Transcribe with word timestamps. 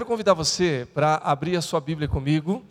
quero 0.00 0.08
convidar 0.08 0.32
você 0.32 0.88
para 0.94 1.16
abrir 1.16 1.58
a 1.58 1.60
sua 1.60 1.78
Bíblia 1.78 2.08
comigo 2.08 2.64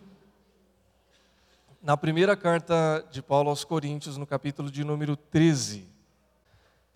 na 1.80 1.96
primeira 1.96 2.36
carta 2.36 3.06
de 3.08 3.22
Paulo 3.22 3.50
aos 3.50 3.62
Coríntios, 3.62 4.16
no 4.16 4.26
capítulo 4.26 4.68
de 4.68 4.82
número 4.82 5.14
13. 5.14 5.86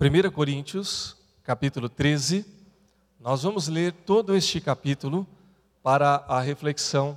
1 0.01 0.33
Coríntios, 0.33 1.17
capítulo 1.45 1.89
13. 1.89 2.45
Nós 3.21 3.45
vamos 3.45 3.69
ler 3.69 3.93
todo 3.93 4.35
este 4.35 4.61
capítulo 4.61 5.25
para 5.85 6.25
a 6.27 6.41
reflexão 6.41 7.17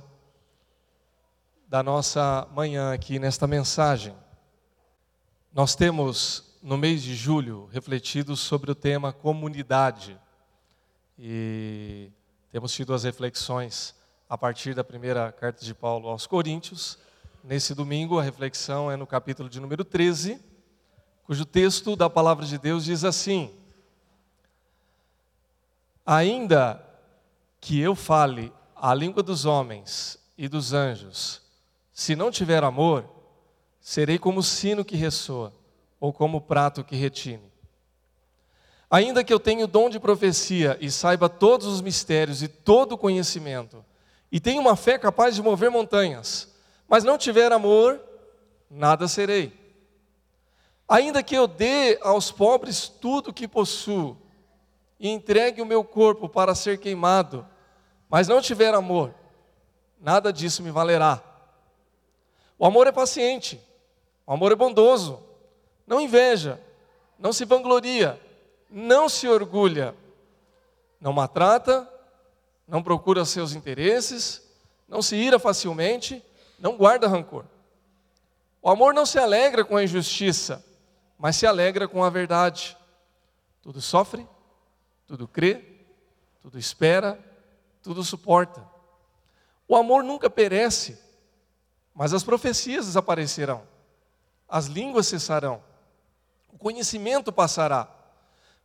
da 1.66 1.82
nossa 1.82 2.46
manhã 2.54 2.92
aqui 2.92 3.18
nesta 3.18 3.48
mensagem. 3.48 4.14
Nós 5.52 5.74
temos, 5.74 6.56
no 6.62 6.78
mês 6.78 7.02
de 7.02 7.16
julho, 7.16 7.68
refletido 7.72 8.36
sobre 8.36 8.70
o 8.70 8.76
tema 8.76 9.12
comunidade. 9.12 10.16
E 11.18 12.12
temos 12.50 12.72
tido 12.72 12.94
as 12.94 13.04
reflexões 13.04 13.94
a 14.28 14.36
partir 14.36 14.74
da 14.74 14.82
primeira 14.82 15.30
carta 15.32 15.64
de 15.64 15.74
Paulo 15.74 16.08
aos 16.08 16.26
Coríntios. 16.26 16.98
Nesse 17.44 17.74
domingo, 17.74 18.18
a 18.18 18.22
reflexão 18.22 18.90
é 18.90 18.96
no 18.96 19.06
capítulo 19.06 19.48
de 19.48 19.60
número 19.60 19.84
13, 19.84 20.42
cujo 21.24 21.44
texto 21.44 21.94
da 21.94 22.08
palavra 22.08 22.46
de 22.46 22.58
Deus 22.58 22.84
diz 22.84 23.04
assim: 23.04 23.54
Ainda 26.04 26.84
que 27.60 27.78
eu 27.80 27.94
fale 27.94 28.52
a 28.74 28.94
língua 28.94 29.22
dos 29.22 29.44
homens 29.44 30.18
e 30.36 30.48
dos 30.48 30.72
anjos, 30.72 31.42
se 31.92 32.16
não 32.16 32.30
tiver 32.30 32.64
amor, 32.64 33.04
serei 33.80 34.18
como 34.18 34.40
o 34.40 34.42
sino 34.42 34.84
que 34.84 34.96
ressoa, 34.96 35.52
ou 36.00 36.12
como 36.12 36.38
o 36.38 36.40
prato 36.42 36.84
que 36.84 36.96
retine. 36.96 37.52
Ainda 38.90 39.22
que 39.22 39.32
eu 39.32 39.38
tenha 39.38 39.64
o 39.64 39.68
dom 39.68 39.90
de 39.90 40.00
profecia 40.00 40.78
e 40.80 40.90
saiba 40.90 41.28
todos 41.28 41.66
os 41.66 41.82
mistérios 41.82 42.42
e 42.42 42.48
todo 42.48 42.92
o 42.92 42.98
conhecimento, 42.98 43.84
e 44.32 44.40
tenha 44.40 44.60
uma 44.60 44.76
fé 44.76 44.98
capaz 44.98 45.34
de 45.34 45.42
mover 45.42 45.70
montanhas, 45.70 46.54
mas 46.88 47.04
não 47.04 47.18
tiver 47.18 47.52
amor, 47.52 48.00
nada 48.70 49.06
serei. 49.06 49.52
Ainda 50.88 51.22
que 51.22 51.36
eu 51.36 51.46
dê 51.46 51.98
aos 52.00 52.30
pobres 52.30 52.88
tudo 52.88 53.28
o 53.28 53.32
que 53.32 53.46
possuo, 53.46 54.16
e 54.98 55.08
entregue 55.08 55.60
o 55.60 55.66
meu 55.66 55.84
corpo 55.84 56.28
para 56.28 56.54
ser 56.54 56.78
queimado, 56.78 57.46
mas 58.08 58.26
não 58.26 58.40
tiver 58.40 58.72
amor, 58.72 59.14
nada 60.00 60.32
disso 60.32 60.62
me 60.62 60.70
valerá. 60.70 61.22
O 62.58 62.64
amor 62.64 62.86
é 62.86 62.92
paciente, 62.92 63.60
o 64.26 64.32
amor 64.32 64.50
é 64.50 64.56
bondoso, 64.56 65.22
não 65.86 66.00
inveja, 66.00 66.58
não 67.18 67.34
se 67.34 67.44
vangloria 67.44 68.18
não 68.70 69.08
se 69.08 69.26
orgulha, 69.26 69.94
não 71.00 71.12
maltrata, 71.12 71.88
não 72.66 72.82
procura 72.82 73.24
seus 73.24 73.54
interesses, 73.54 74.42
não 74.86 75.00
se 75.00 75.16
ira 75.16 75.38
facilmente, 75.38 76.22
não 76.58 76.76
guarda 76.76 77.08
rancor. 77.08 77.44
O 78.60 78.68
amor 78.68 78.92
não 78.92 79.06
se 79.06 79.18
alegra 79.18 79.64
com 79.64 79.76
a 79.76 79.84
injustiça, 79.84 80.64
mas 81.18 81.36
se 81.36 81.46
alegra 81.46 81.88
com 81.88 82.04
a 82.04 82.10
verdade. 82.10 82.76
Tudo 83.62 83.80
sofre, 83.80 84.26
tudo 85.06 85.26
crê, 85.26 85.64
tudo 86.42 86.58
espera, 86.58 87.18
tudo 87.82 88.04
suporta. 88.04 88.62
O 89.66 89.76
amor 89.76 90.02
nunca 90.02 90.28
perece, 90.28 90.98
mas 91.94 92.12
as 92.12 92.22
profecias 92.22 92.86
desaparecerão, 92.86 93.62
as 94.48 94.66
línguas 94.66 95.06
cessarão, 95.06 95.62
o 96.52 96.58
conhecimento 96.58 97.32
passará 97.32 97.88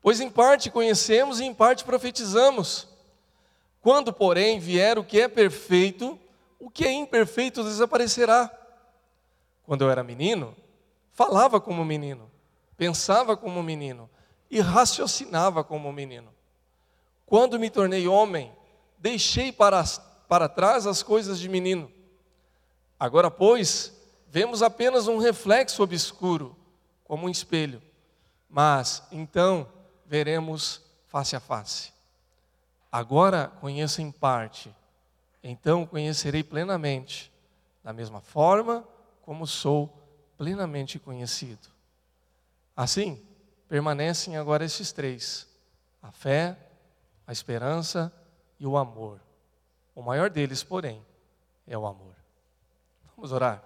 Pois 0.03 0.19
em 0.19 0.29
parte 0.29 0.69
conhecemos 0.69 1.39
e 1.39 1.45
em 1.45 1.53
parte 1.53 1.85
profetizamos. 1.85 2.89
Quando, 3.81 4.11
porém, 4.11 4.59
vier 4.59 4.99
o 4.99 5.03
que 5.03 5.21
é 5.21 5.29
perfeito, 5.29 6.19
o 6.59 6.69
que 6.69 6.85
é 6.85 6.91
imperfeito 6.91 7.63
desaparecerá. 7.63 8.51
Quando 9.65 9.85
eu 9.85 9.89
era 9.89 10.03
menino, 10.03 10.53
falava 11.13 11.61
como 11.61 11.85
menino, 11.85 12.29
pensava 12.75 13.37
como 13.37 13.63
menino 13.63 14.09
e 14.51 14.59
raciocinava 14.59 15.63
como 15.63 15.91
menino. 15.93 16.33
Quando 17.25 17.57
me 17.57 17.69
tornei 17.69 18.05
homem, 18.05 18.51
deixei 18.97 19.53
para, 19.53 19.81
para 20.27 20.49
trás 20.49 20.85
as 20.85 21.01
coisas 21.01 21.39
de 21.39 21.47
menino. 21.47 21.89
Agora, 22.99 23.31
pois, 23.31 23.93
vemos 24.27 24.61
apenas 24.61 25.07
um 25.07 25.17
reflexo 25.17 25.81
obscuro, 25.81 26.57
como 27.05 27.25
um 27.25 27.29
espelho. 27.29 27.81
Mas, 28.49 29.01
então, 29.09 29.65
veremos 30.13 30.79
face 31.07 31.35
a 31.35 31.39
face. 31.39 31.91
Agora 32.91 33.47
conheço 33.59 33.99
em 33.99 34.11
parte, 34.11 34.71
então 35.41 35.87
conhecerei 35.87 36.43
plenamente, 36.43 37.33
da 37.83 37.91
mesma 37.91 38.21
forma 38.21 38.87
como 39.23 39.47
sou 39.47 39.91
plenamente 40.37 40.99
conhecido. 40.99 41.67
Assim, 42.77 43.25
permanecem 43.67 44.37
agora 44.37 44.63
esses 44.63 44.91
três: 44.91 45.47
a 45.99 46.11
fé, 46.11 46.55
a 47.25 47.31
esperança 47.31 48.13
e 48.59 48.67
o 48.67 48.77
amor. 48.77 49.19
O 49.95 50.03
maior 50.03 50.29
deles, 50.29 50.61
porém, 50.61 51.03
é 51.65 51.75
o 51.75 51.87
amor. 51.87 52.13
Vamos 53.15 53.31
orar. 53.31 53.63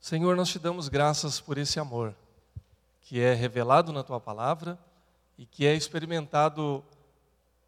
Senhor, 0.00 0.34
nós 0.34 0.48
te 0.48 0.58
damos 0.58 0.88
graças 0.88 1.38
por 1.40 1.56
esse 1.56 1.78
amor 1.78 2.12
que 3.10 3.20
é 3.20 3.34
revelado 3.34 3.92
na 3.92 4.04
tua 4.04 4.20
palavra 4.20 4.78
e 5.36 5.44
que 5.44 5.66
é 5.66 5.74
experimentado 5.74 6.84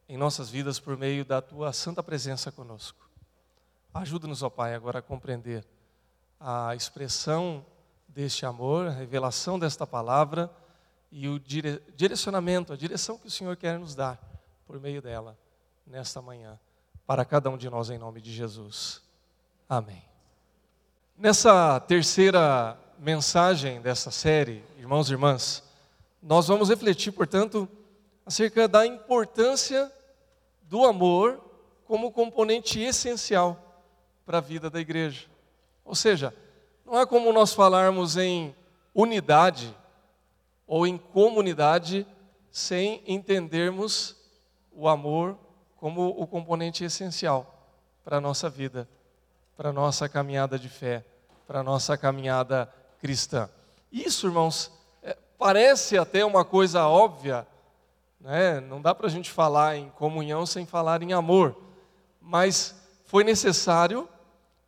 em 0.09 0.17
nossas 0.17 0.49
vidas 0.49 0.79
por 0.79 0.97
meio 0.97 1.25
da 1.25 1.43
tua 1.43 1.73
santa 1.73 2.01
presença 2.01 2.53
conosco. 2.53 3.11
Ajuda-nos, 3.93 4.45
ó 4.45 4.49
Pai, 4.49 4.73
agora 4.73 5.01
a 5.01 5.03
compreender 5.03 5.67
a 6.39 6.77
expressão 6.77 7.67
deste 8.07 8.47
amor, 8.47 8.87
a 8.87 8.91
revelação 8.93 9.59
desta 9.59 9.85
palavra 9.85 10.49
e 11.11 11.27
o 11.27 11.41
dire 11.41 11.83
direcionamento, 11.97 12.73
a 12.73 12.77
direção 12.77 13.19
que 13.19 13.27
o 13.27 13.31
Senhor 13.31 13.57
quer 13.57 13.81
nos 13.81 13.97
dar 13.97 14.21
por 14.65 14.79
meio 14.79 15.03
dela 15.03 15.37
nesta 15.85 16.23
manhã, 16.23 16.57
para 17.05 17.25
cada 17.25 17.51
um 17.51 17.59
de 17.59 17.69
nós 17.69 17.91
em 17.91 17.99
nome 17.99 18.21
de 18.21 18.33
Jesus. 18.33 19.03
Amém. 19.69 20.05
Nessa 21.19 21.81
terceira 21.81 22.79
mensagem 23.03 23.81
dessa 23.81 24.13
série, 24.13 24.63
irmãos 24.79 25.11
e 25.11 25.13
irmãs, 25.13 25.65
nós 26.23 26.47
vamos 26.47 26.69
refletir, 26.69 27.11
portanto, 27.11 27.69
acerca 28.25 28.69
da 28.69 28.87
importância 28.87 29.91
do 30.63 30.85
amor 30.85 31.41
como 31.85 32.13
componente 32.13 32.81
essencial 32.81 33.83
para 34.25 34.39
a 34.39 34.41
vida 34.41 34.71
da 34.71 34.79
igreja. 34.79 35.27
Ou 35.85 35.97
seja, 35.97 36.33
não 36.87 36.97
é 36.97 37.05
como 37.05 37.33
nós 37.33 37.53
falarmos 37.53 38.17
em 38.17 38.55
unidade 38.95 39.77
ou 40.65 40.87
em 40.87 40.97
comunidade 40.97 42.07
sem 42.53 43.03
entendermos 43.05 44.15
o 44.71 44.89
amor 44.89 45.37
como 45.77 46.07
o 46.11 46.25
componente 46.25 46.85
essencial 46.85 47.69
para 48.05 48.19
a 48.19 48.21
nossa 48.21 48.49
vida, 48.49 48.89
para 49.57 49.71
a 49.71 49.73
nossa 49.73 50.09
caminhada 50.09 50.57
de 50.57 50.69
fé, 50.69 51.05
para 51.49 51.59
a 51.59 51.65
nossa 51.65 51.99
caminhada 51.99 52.73
cristã. 53.03 53.51
Isso, 53.91 54.29
irmãos, 54.29 54.71
é, 55.03 55.17
parece 55.37 55.99
até 55.99 56.25
uma 56.25 56.45
coisa 56.45 56.87
óbvia, 56.87 57.45
né? 58.21 58.61
não 58.61 58.81
dá 58.81 58.95
para 58.95 59.09
a 59.09 59.11
gente 59.11 59.29
falar 59.29 59.77
em 59.77 59.91
comunhão 59.91 60.47
sem 60.47 60.65
falar 60.65 61.03
em 61.03 61.13
amor, 61.13 61.61
mas 62.21 62.81
foi 63.05 63.25
necessário 63.25 64.09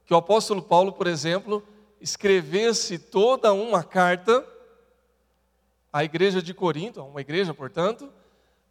que 0.05 0.13
o 0.13 0.17
apóstolo 0.17 0.61
Paulo, 0.61 0.93
por 0.93 1.07
exemplo, 1.07 1.63
escrevesse 2.01 2.99
toda 2.99 3.53
uma 3.53 3.85
carta 3.85 4.45
à 5.93 6.03
igreja 6.03 6.43
de 6.43 6.53
Corinto, 6.53 7.05
uma 7.05 7.21
igreja, 7.21 7.55
portanto, 7.55 8.13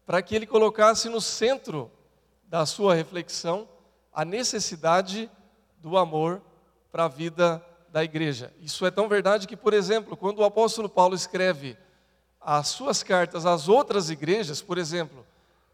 para 0.05 0.21
que 0.21 0.35
ele 0.35 0.45
colocasse 0.45 1.07
no 1.07 1.21
centro 1.21 1.89
da 2.49 2.65
sua 2.65 2.93
reflexão 2.93 3.65
a 4.13 4.25
necessidade 4.25 5.31
do 5.77 5.97
amor 5.97 6.41
para 6.91 7.05
a 7.05 7.07
vida 7.07 7.65
da 7.93 8.03
igreja. 8.03 8.51
Isso 8.59 8.87
é 8.87 8.89
tão 8.91 9.07
verdade 9.07 9.47
que, 9.47 9.55
por 9.55 9.71
exemplo, 9.71 10.17
quando 10.17 10.39
o 10.39 10.43
apóstolo 10.43 10.89
Paulo 10.89 11.13
escreve 11.13 11.77
as 12.41 12.69
suas 12.69 13.03
cartas 13.03 13.45
às 13.45 13.69
outras 13.69 14.09
igrejas, 14.09 14.63
por 14.63 14.79
exemplo, 14.79 15.23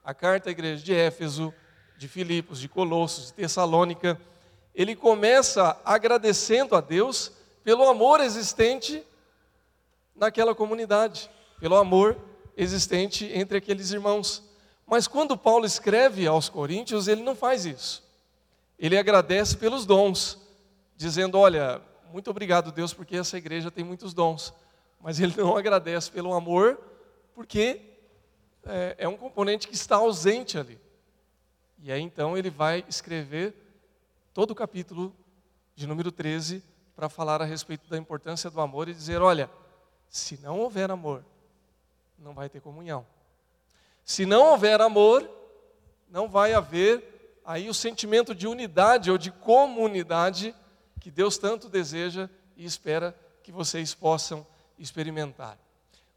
a 0.04 0.14
carta 0.14 0.50
à 0.50 0.52
igreja 0.52 0.84
de 0.84 0.94
Éfeso, 0.94 1.54
de 1.98 2.10
Filipos, 2.10 2.60
de 2.60 2.68
Colossos, 2.68 3.28
de 3.28 3.34
Tessalônica, 3.36 4.20
ele 4.76 4.98
começa 4.98 5.80
agradecendo 5.86 6.76
a 6.76 6.82
Deus 6.82 7.32
pelo 7.64 7.88
amor 7.88 8.20
existente 8.20 9.02
naquela 10.14 10.54
comunidade, 10.54 11.32
pelo 11.58 11.78
amor 11.78 12.18
existente 12.58 13.32
entre 13.34 13.60
aqueles 13.60 13.92
irmãos. 13.92 14.44
Mas 14.86 15.08
quando 15.08 15.38
Paulo 15.38 15.66
escreve 15.66 16.28
aos 16.28 16.50
Coríntios, 16.50 17.08
ele 17.08 17.24
não 17.24 17.34
faz 17.34 17.66
isso. 17.66 18.04
Ele 18.78 18.98
agradece 18.98 19.56
pelos 19.56 19.86
dons, 19.86 20.38
dizendo: 20.98 21.38
Olha, 21.38 21.82
muito 22.12 22.30
obrigado, 22.30 22.72
Deus, 22.72 22.94
porque 22.94 23.16
essa 23.16 23.38
igreja 23.38 23.70
tem 23.70 23.84
muitos 23.84 24.14
dons. 24.14 24.54
Mas 25.00 25.20
ele 25.20 25.34
não 25.38 25.56
agradece 25.56 26.12
pelo 26.12 26.34
amor, 26.34 26.80
porque 27.34 27.82
é, 28.66 28.96
é 29.00 29.08
um 29.08 29.16
componente 29.16 29.68
que 29.68 29.76
está 29.76 29.98
ausente 29.98 30.58
ali. 30.58 30.80
E 31.82 31.92
aí 31.92 32.02
então 32.02 32.38
ele 32.38 32.50
vai 32.50 32.84
escrever 32.90 33.56
todo 34.34 34.52
o 34.52 34.56
capítulo 34.56 35.16
de 35.76 35.88
número 35.88 36.12
13 36.12 36.64
para 36.96 37.08
falar 37.08 37.42
a 37.42 37.46
respeito 37.46 37.90
da 37.90 37.98
importância 37.98 38.50
do 38.50 38.60
amor 38.60 38.90
e 38.90 38.94
dizer: 38.94 39.22
olha, 39.22 39.50
se 40.10 40.38
não 40.42 40.60
houver 40.60 40.92
amor, 40.92 41.24
não 42.18 42.34
vai 42.34 42.50
ter 42.50 42.60
comunhão. 42.60 43.06
Se 44.04 44.26
não 44.26 44.48
houver 44.48 44.82
amor, 44.82 45.30
não 46.10 46.28
vai 46.28 46.54
haver 46.54 47.42
aí 47.46 47.70
o 47.70 47.74
sentimento 47.74 48.36
de 48.36 48.48
unidade 48.48 49.10
ou 49.10 49.18
de 49.18 49.32
comunidade 49.32 50.54
que 51.00 51.10
Deus 51.10 51.38
tanto 51.38 51.70
deseja 51.70 52.30
e 52.56 52.66
espera 52.66 53.16
que 53.42 53.52
vocês 53.52 53.94
possam 53.94 54.46
experimentar. 54.78 55.58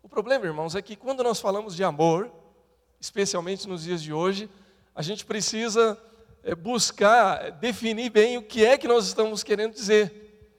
O 0.03 0.09
problema, 0.09 0.45
irmãos, 0.45 0.75
é 0.75 0.83
que 0.83 0.97
quando 0.97 1.23
nós 1.23 1.41
falamos 1.41 1.77
de 1.77 1.85
amor, 1.85 2.31
especialmente 3.01 3.69
nos 3.69 3.85
dias 3.85 4.03
de 4.03 4.13
hoje, 4.13 4.51
a 4.95 5.03
gente 5.03 5.25
precisa 5.25 5.99
é, 6.43 6.55
buscar 6.55 7.53
definir 7.53 8.11
bem 8.11 8.37
o 8.37 8.43
que 8.43 8.65
é 8.65 8.77
que 8.77 8.89
nós 8.89 9.07
estamos 9.07 9.43
querendo 9.43 9.75
dizer. 9.75 10.51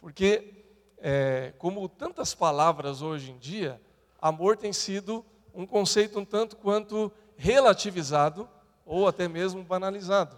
Porque, 0.00 0.52
é, 0.98 1.52
como 1.58 1.88
tantas 1.88 2.34
palavras 2.34 3.02
hoje 3.02 3.30
em 3.30 3.38
dia, 3.38 3.80
amor 4.20 4.56
tem 4.56 4.72
sido 4.72 5.24
um 5.54 5.66
conceito 5.66 6.18
um 6.18 6.24
tanto 6.24 6.56
quanto 6.56 7.12
relativizado 7.36 8.48
ou 8.84 9.06
até 9.06 9.28
mesmo 9.28 9.62
banalizado. 9.62 10.36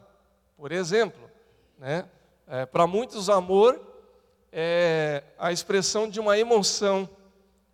Por 0.57 0.73
exemplo, 0.73 1.31
né, 1.79 2.09
é, 2.51 2.65
para 2.65 2.87
muitos, 2.87 3.29
amor 3.29 3.79
é 4.51 5.23
a 5.39 5.53
expressão 5.53 6.09
de 6.09 6.19
uma 6.19 6.39
emoção 6.39 7.07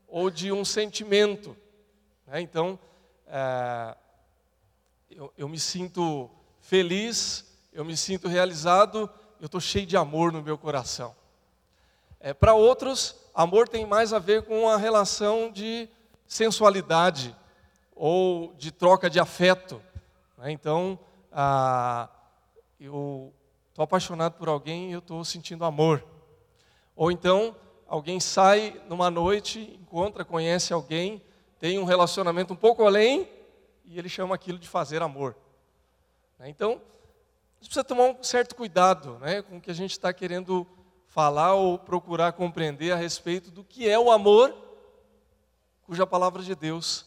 ou 0.08 0.28
de 0.28 0.50
um 0.50 0.64
sentimento. 0.64 1.56
Né? 2.26 2.40
Então, 2.40 2.76
é, 3.28 3.96
eu, 5.08 5.32
eu 5.38 5.48
me 5.48 5.60
sinto 5.60 6.28
feliz, 6.60 7.56
eu 7.72 7.84
me 7.84 7.96
sinto 7.96 8.26
realizado, 8.26 9.08
eu 9.40 9.46
estou 9.46 9.60
cheio 9.60 9.86
de 9.86 9.96
amor 9.96 10.32
no 10.32 10.42
meu 10.42 10.58
coração. 10.58 11.14
É, 12.18 12.34
Para 12.34 12.54
outros, 12.54 13.14
amor 13.32 13.68
tem 13.68 13.86
mais 13.86 14.12
a 14.12 14.18
ver 14.18 14.42
com 14.42 14.62
uma 14.62 14.76
relação 14.76 15.52
de 15.52 15.88
sensualidade 16.26 17.36
ou 17.94 18.52
de 18.54 18.72
troca 18.72 19.08
de 19.08 19.20
afeto. 19.20 19.80
Né? 20.36 20.50
Então, 20.50 20.98
ah, 21.30 22.08
eu 22.80 23.32
estou 23.74 23.82
apaixonado 23.82 24.34
por 24.34 24.48
alguém 24.48 24.90
e 24.90 24.92
eu 24.92 25.00
estou 25.00 25.24
sentindo 25.24 25.64
amor. 25.64 26.02
Ou 26.94 27.10
então, 27.10 27.56
alguém 27.86 28.20
sai 28.20 28.80
numa 28.88 29.10
noite, 29.10 29.78
encontra, 29.80 30.24
conhece 30.24 30.72
alguém, 30.72 31.20
tem 31.58 31.78
um 31.78 31.84
relacionamento 31.84 32.54
um 32.54 32.56
pouco 32.56 32.86
além 32.86 33.28
e 33.84 33.98
ele 33.98 34.08
chama 34.08 34.34
aquilo 34.34 34.58
de 34.58 34.68
fazer 34.68 35.02
amor. 35.02 35.36
Né? 36.38 36.48
Então, 36.48 36.80
gente 37.64 37.70
precisa 37.70 37.84
tomar 37.84 38.04
um 38.04 38.22
certo 38.22 38.54
cuidado 38.54 39.18
né, 39.20 39.40
com 39.40 39.56
o 39.56 39.60
que 39.60 39.70
a 39.70 39.74
gente 39.74 39.92
está 39.92 40.12
querendo 40.12 40.66
falar 41.08 41.54
ou 41.54 41.78
procurar 41.78 42.32
compreender 42.32 42.92
a 42.92 42.96
respeito 42.96 43.50
do 43.50 43.64
que 43.64 43.88
é 43.88 43.98
o 43.98 44.10
amor, 44.10 44.54
cuja 45.86 46.06
palavra 46.06 46.42
de 46.42 46.54
Deus 46.54 47.06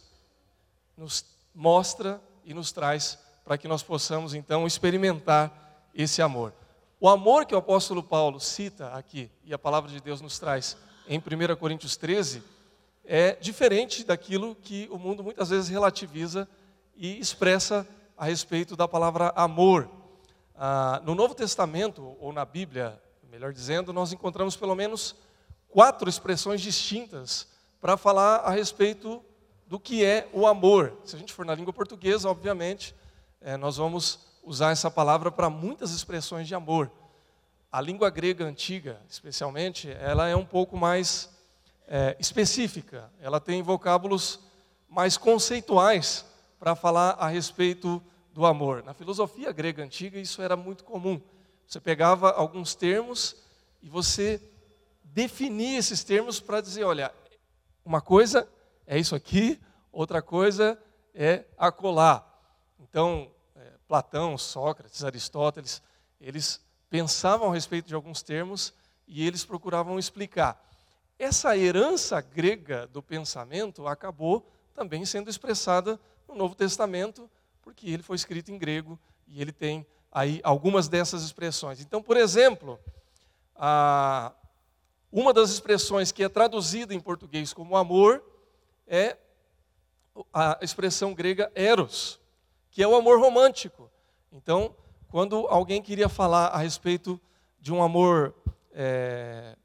nos 0.98 1.24
mostra 1.54 2.20
e 2.44 2.56
nos 2.56 2.72
traz 2.72 3.20
para 3.46 3.56
que 3.56 3.68
nós 3.68 3.84
possamos 3.84 4.34
então 4.34 4.66
experimentar 4.66 5.67
esse 5.98 6.22
amor. 6.22 6.54
O 7.00 7.10
amor 7.10 7.46
que 7.46 7.56
o 7.56 7.58
apóstolo 7.58 8.04
Paulo 8.04 8.40
cita 8.40 8.90
aqui, 8.90 9.32
e 9.44 9.52
a 9.54 9.58
palavra 9.58 9.90
de 9.90 10.00
Deus 10.00 10.22
nos 10.22 10.38
traz 10.38 10.78
em 11.08 11.18
1 11.18 11.56
Coríntios 11.56 11.98
13, 11.98 12.44
é 13.04 13.34
diferente 13.34 14.04
daquilo 14.04 14.56
que 14.56 14.88
o 14.92 15.00
mundo 15.00 15.24
muitas 15.24 15.50
vezes 15.50 15.70
relativiza 15.70 16.48
e 16.96 17.20
expressa 17.20 17.88
a 18.16 18.26
respeito 18.26 18.76
da 18.76 18.88
palavra 18.88 19.34
amor. 19.36 19.90
Ah, 20.56 21.02
no 21.04 21.16
Novo 21.16 21.34
Testamento, 21.34 22.16
ou 22.20 22.32
na 22.32 22.46
Bíblia, 22.46 23.02
melhor 23.32 23.52
dizendo, 23.52 23.92
nós 23.92 24.14
encontramos 24.14 24.56
pelo 24.56 24.76
menos 24.76 25.16
quatro 25.70 26.10
expressões 26.10 26.62
distintas 26.62 27.48
para 27.82 27.98
falar 27.98 28.38
a 28.38 28.52
respeito 28.52 29.24
do 29.66 29.80
que 29.80 30.04
é 30.04 30.28
o 30.32 30.46
amor. 30.46 30.98
Se 31.06 31.16
a 31.16 31.20
gente 31.20 31.34
for 31.34 31.46
na 31.46 31.56
língua 31.56 31.74
portuguesa, 31.74 32.30
obviamente, 32.30 32.96
é, 33.42 33.58
nós 33.58 33.78
vamos 33.78 34.27
usar 34.48 34.72
essa 34.72 34.90
palavra 34.90 35.30
para 35.30 35.50
muitas 35.50 35.92
expressões 35.92 36.48
de 36.48 36.56
amor. 36.56 36.90
A 37.70 37.82
língua 37.82 38.10
grega 38.10 38.46
antiga, 38.46 39.02
especialmente, 39.10 39.92
ela 40.00 40.30
é 40.30 40.36
um 40.36 40.46
pouco 40.46 40.78
mais 40.78 41.30
é, 41.86 42.16
específica. 42.18 43.12
Ela 43.20 43.42
tem 43.42 43.62
vocábulos 43.62 44.40
mais 44.90 45.18
conceituais 45.18 46.26
para 46.58 46.76
falar 46.76 47.12
a 47.20 47.28
respeito 47.28 48.02
do 48.32 48.46
amor. 48.46 48.84
Na 48.84 48.94
filosofia 48.94 49.52
grega 49.52 49.84
antiga, 49.84 50.18
isso 50.18 50.42
era 50.42 50.56
muito 50.56 50.86
comum. 50.86 51.22
Você 51.68 51.82
pegava 51.82 52.32
alguns 52.32 52.74
termos 52.74 53.36
e 53.84 53.90
você 53.90 54.42
definia 55.04 55.78
esses 55.78 56.06
termos 56.06 56.40
para 56.40 56.62
dizer: 56.62 56.86
olha, 56.86 57.14
uma 57.84 58.00
coisa 58.00 58.48
é 58.86 58.98
isso 58.98 59.14
aqui, 59.14 59.60
outra 59.92 60.22
coisa 60.22 60.82
é 61.14 61.44
acolá. 61.58 62.26
Então, 62.80 63.30
Platão, 63.88 64.38
Sócrates, 64.38 65.04
Aristóteles, 65.04 65.82
eles 66.20 66.60
pensavam 66.90 67.50
a 67.50 67.54
respeito 67.54 67.88
de 67.88 67.96
alguns 67.96 68.22
termos 68.22 68.74
e 69.08 69.26
eles 69.26 69.46
procuravam 69.46 69.98
explicar. 69.98 70.64
Essa 71.18 71.58
herança 71.58 72.22
grega 72.22 72.88
do 72.88 73.02
pensamento 73.02 73.88
acabou 73.88 74.46
também 74.74 75.06
sendo 75.06 75.30
expressada 75.30 76.00
no 76.28 76.36
Novo 76.36 76.54
Testamento, 76.54 77.30
porque 77.62 77.90
ele 77.90 78.04
foi 78.04 78.16
escrito 78.16 78.52
em 78.52 78.58
grego 78.58 79.00
e 79.28 79.42
ele 79.42 79.52
tem 79.52 79.86
aí 80.12 80.40
algumas 80.44 80.88
dessas 80.88 81.24
expressões. 81.24 81.82
Então, 81.82 82.02
por 82.02 82.18
exemplo, 82.18 82.80
a, 83.56 84.32
uma 85.12 85.34
das 85.34 85.50
expressões 85.50 86.12
que 86.12 86.24
é 86.24 86.30
traduzida 86.30 86.94
em 86.94 87.00
português 87.00 87.54
como 87.54 87.76
amor 87.76 88.24
é 88.86 89.18
a 90.34 90.58
expressão 90.62 91.14
grega 91.14 91.52
eros, 91.56 92.20
que 92.78 92.84
é 92.84 92.88
o 92.88 92.96
amor 92.96 93.20
romântico. 93.20 93.90
Então, 94.32 94.76
quando 95.10 95.48
alguém 95.48 95.82
queria 95.82 96.08
falar 96.08 96.50
a 96.50 96.60
respeito 96.60 97.20
de 97.60 97.74
um 97.74 97.82
amor 97.82 98.36
é, 98.72 99.56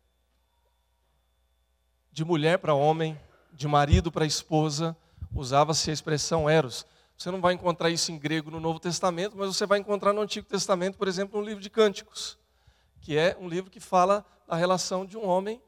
de 2.11 2.25
mulher 2.25 2.59
para 2.59 2.73
homem, 2.73 3.21
de 3.53 3.69
marido 3.69 4.11
para 4.11 4.25
esposa, 4.25 4.97
usava-se 5.35 5.91
a 5.91 5.93
expressão 5.93 6.49
eros. 6.49 6.87
Você 7.15 7.31
não 7.31 7.39
vai 7.39 7.53
encontrar 7.53 7.91
isso 7.91 8.11
em 8.11 8.19
grego 8.19 8.51
no 8.51 8.59
Novo 8.59 8.81
Testamento, 8.81 9.37
mas 9.37 9.55
você 9.55 9.67
vai 9.67 9.79
encontrar 9.79 10.15
no 10.15 10.23
Antigo 10.23 10.47
Testamento, 10.47 10.97
por 10.97 11.07
exemplo, 11.07 11.39
no 11.39 11.47
livro 11.47 11.63
de 11.63 11.69
Cânticos, 11.69 12.39
que 13.03 13.19
é 13.19 13.37
um 13.39 13.47
livro 13.47 13.71
que 13.71 13.79
fala 13.79 14.25
da 14.49 14.57
relação 14.57 15.05
de 15.05 15.19
um 15.19 15.29
homem 15.29 15.61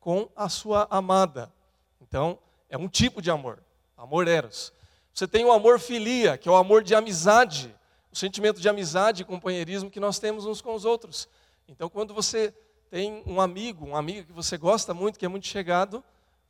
com 0.00 0.28
a 0.34 0.48
sua 0.48 0.88
amada. 0.90 1.52
Então, 2.00 2.36
é 2.68 2.76
um 2.76 2.88
tipo 2.88 3.22
de 3.22 3.30
amor, 3.30 3.62
amor 3.96 4.26
eros. 4.26 4.72
Você 5.12 5.26
tem 5.26 5.44
o 5.44 5.52
amor 5.52 5.78
filia, 5.78 6.38
que 6.38 6.48
é 6.48 6.52
o 6.52 6.56
amor 6.56 6.82
de 6.82 6.94
amizade, 6.94 7.74
o 8.12 8.16
sentimento 8.16 8.60
de 8.60 8.68
amizade 8.68 9.22
e 9.22 9.24
companheirismo 9.24 9.90
que 9.90 10.00
nós 10.00 10.18
temos 10.18 10.46
uns 10.46 10.60
com 10.60 10.74
os 10.74 10.84
outros. 10.84 11.28
Então, 11.68 11.88
quando 11.88 12.14
você 12.14 12.54
tem 12.90 13.22
um 13.26 13.40
amigo, 13.40 13.86
uma 13.86 13.98
amiga 13.98 14.24
que 14.24 14.32
você 14.32 14.56
gosta 14.58 14.92
muito, 14.92 15.18
que 15.18 15.24
é 15.24 15.28
muito 15.28 15.46
chegado, 15.46 16.02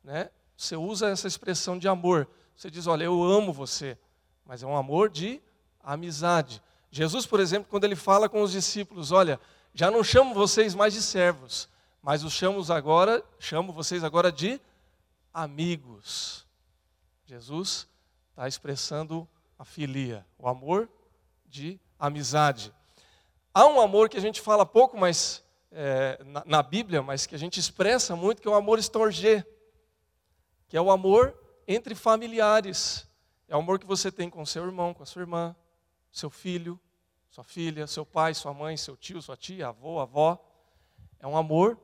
né, 0.03 0.29
você 0.57 0.75
usa 0.75 1.09
essa 1.09 1.27
expressão 1.27 1.77
de 1.77 1.87
amor. 1.87 2.27
Você 2.55 2.69
diz, 2.69 2.87
olha, 2.87 3.03
eu 3.03 3.23
amo 3.23 3.53
você, 3.53 3.97
mas 4.45 4.63
é 4.63 4.67
um 4.67 4.75
amor 4.75 5.09
de 5.09 5.41
amizade. 5.83 6.61
Jesus, 6.89 7.25
por 7.25 7.39
exemplo, 7.39 7.67
quando 7.69 7.83
ele 7.83 7.95
fala 7.95 8.27
com 8.27 8.41
os 8.41 8.51
discípulos, 8.51 9.11
olha, 9.11 9.39
já 9.73 9.89
não 9.89 10.03
chamo 10.03 10.33
vocês 10.33 10.75
mais 10.75 10.93
de 10.93 11.01
servos, 11.01 11.69
mas 12.01 12.23
os 12.23 12.33
chamo 12.33 12.61
agora, 12.71 13.23
chamo 13.39 13.71
vocês 13.71 14.03
agora 14.03 14.31
de 14.31 14.59
amigos. 15.33 16.45
Jesus 17.25 17.87
está 18.31 18.47
expressando 18.47 19.27
a 19.59 19.63
filia, 19.63 20.25
o 20.39 20.47
amor 20.47 20.89
de 21.45 21.79
amizade. 21.99 22.73
Há 23.53 23.65
um 23.67 23.79
amor 23.79 24.09
que 24.09 24.17
a 24.17 24.21
gente 24.21 24.41
fala 24.41 24.65
pouco 24.65 24.97
mais 24.97 25.43
é, 25.71 26.21
na, 26.25 26.43
na, 26.45 26.63
Bíblia, 26.63 27.01
mas 27.01 27.25
que 27.25 27.35
a 27.35 27.37
gente 27.37 27.59
expressa 27.59 28.15
muito, 28.15 28.41
que 28.41 28.47
é 28.47 28.51
o 28.51 28.55
amor 28.55 28.79
estorgê, 28.79 29.45
que 30.67 30.75
é 30.75 30.81
o 30.81 30.89
amor 30.89 31.37
entre 31.67 31.93
familiares. 31.93 33.07
É 33.47 33.55
o 33.55 33.59
amor 33.59 33.77
que 33.77 33.85
você 33.85 34.11
tem 34.11 34.29
com 34.29 34.45
seu 34.45 34.63
irmão, 34.63 34.93
com 34.93 35.03
a 35.03 35.05
sua 35.05 35.21
irmã, 35.21 35.55
seu 36.11 36.29
filho, 36.29 36.79
sua 37.29 37.43
filha, 37.43 37.85
seu 37.85 38.05
pai, 38.05 38.33
sua 38.33 38.53
mãe, 38.53 38.77
seu 38.77 38.95
tio, 38.95 39.21
sua 39.21 39.35
tia, 39.35 39.67
avô, 39.67 39.99
avó. 39.99 40.41
É 41.19 41.27
um 41.27 41.35
amor 41.35 41.77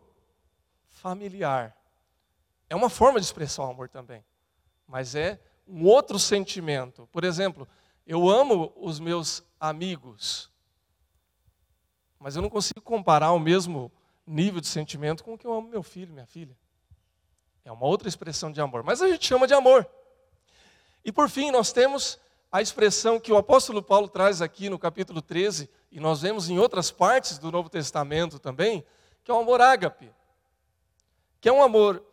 familiar. 0.89 1.75
É 2.69 2.75
uma 2.75 2.89
forma 2.89 3.19
de 3.19 3.25
expressar 3.25 3.63
o 3.63 3.69
amor 3.69 3.89
também, 3.89 4.25
mas 4.87 5.15
é 5.15 5.39
um 5.67 5.85
outro 5.85 6.17
sentimento. 6.17 7.07
Por 7.11 7.23
exemplo, 7.23 7.67
eu 8.05 8.29
amo 8.29 8.71
os 8.77 8.99
meus 8.99 9.43
amigos, 9.59 10.49
mas 12.19 12.35
eu 12.35 12.41
não 12.41 12.49
consigo 12.49 12.81
comparar 12.81 13.31
o 13.31 13.39
mesmo 13.39 13.91
nível 14.25 14.61
de 14.61 14.67
sentimento 14.67 15.23
com 15.23 15.33
o 15.33 15.37
que 15.37 15.45
eu 15.45 15.53
amo 15.53 15.69
meu 15.69 15.83
filho, 15.83 16.13
minha 16.13 16.25
filha. 16.25 16.55
É 17.63 17.71
uma 17.71 17.85
outra 17.85 18.07
expressão 18.07 18.51
de 18.51 18.61
amor, 18.61 18.83
mas 18.83 19.01
a 19.01 19.07
gente 19.07 19.25
chama 19.25 19.45
de 19.45 19.53
amor. 19.53 19.87
E 21.03 21.11
por 21.11 21.29
fim, 21.29 21.51
nós 21.51 21.71
temos 21.71 22.19
a 22.51 22.61
expressão 22.61 23.19
que 23.19 23.31
o 23.31 23.37
apóstolo 23.37 23.83
Paulo 23.83 24.07
traz 24.07 24.41
aqui 24.41 24.69
no 24.69 24.79
capítulo 24.79 25.21
13, 25.21 25.69
e 25.91 25.99
nós 25.99 26.21
vemos 26.21 26.49
em 26.49 26.57
outras 26.57 26.91
partes 26.91 27.37
do 27.37 27.51
Novo 27.51 27.69
Testamento 27.69 28.39
também, 28.39 28.85
que 29.23 29.31
é 29.31 29.33
o 29.33 29.39
amor 29.39 29.61
ágape, 29.61 30.09
que 31.41 31.49
é 31.49 31.51
um 31.51 31.61
amor 31.61 32.03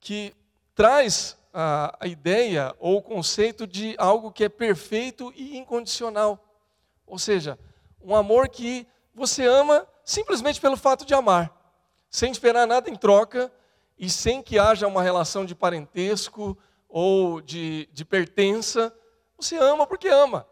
que 0.00 0.34
traz 0.74 1.36
a, 1.52 1.96
a 2.00 2.06
ideia 2.06 2.74
ou 2.78 2.98
o 2.98 3.02
conceito 3.02 3.66
de 3.66 3.94
algo 3.98 4.32
que 4.32 4.44
é 4.44 4.48
perfeito 4.48 5.32
e 5.36 5.56
incondicional. 5.56 6.38
Ou 7.06 7.18
seja, 7.18 7.58
um 8.00 8.14
amor 8.14 8.48
que 8.48 8.86
você 9.14 9.46
ama 9.46 9.86
simplesmente 10.04 10.60
pelo 10.60 10.76
fato 10.76 11.04
de 11.04 11.14
amar, 11.14 11.52
sem 12.08 12.30
esperar 12.32 12.66
nada 12.66 12.88
em 12.88 12.96
troca 12.96 13.52
e 13.98 14.08
sem 14.08 14.42
que 14.42 14.58
haja 14.58 14.86
uma 14.86 15.02
relação 15.02 15.44
de 15.44 15.54
parentesco 15.54 16.56
ou 16.88 17.40
de, 17.40 17.88
de 17.92 18.04
pertença. 18.04 18.94
Você 19.36 19.56
ama 19.56 19.86
porque 19.86 20.08
ama. 20.08 20.46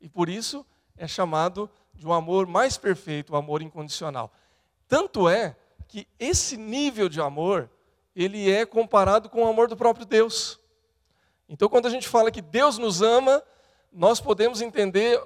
E 0.00 0.08
por 0.08 0.28
isso 0.28 0.64
é 0.96 1.06
chamado 1.06 1.70
de 1.94 2.06
um 2.06 2.12
amor 2.12 2.46
mais 2.46 2.76
perfeito, 2.76 3.32
o 3.32 3.36
um 3.36 3.38
amor 3.38 3.62
incondicional. 3.62 4.32
Tanto 4.88 5.28
é 5.28 5.56
que 5.88 6.06
esse 6.18 6.56
nível 6.56 7.08
de 7.08 7.20
amor, 7.20 7.70
ele 8.16 8.50
é 8.50 8.64
comparado 8.64 9.28
com 9.28 9.44
o 9.44 9.46
amor 9.46 9.68
do 9.68 9.76
próprio 9.76 10.06
Deus. 10.06 10.58
Então, 11.46 11.68
quando 11.68 11.84
a 11.84 11.90
gente 11.90 12.08
fala 12.08 12.30
que 12.30 12.40
Deus 12.40 12.78
nos 12.78 13.02
ama, 13.02 13.42
nós 13.92 14.22
podemos 14.22 14.62
entender 14.62 15.22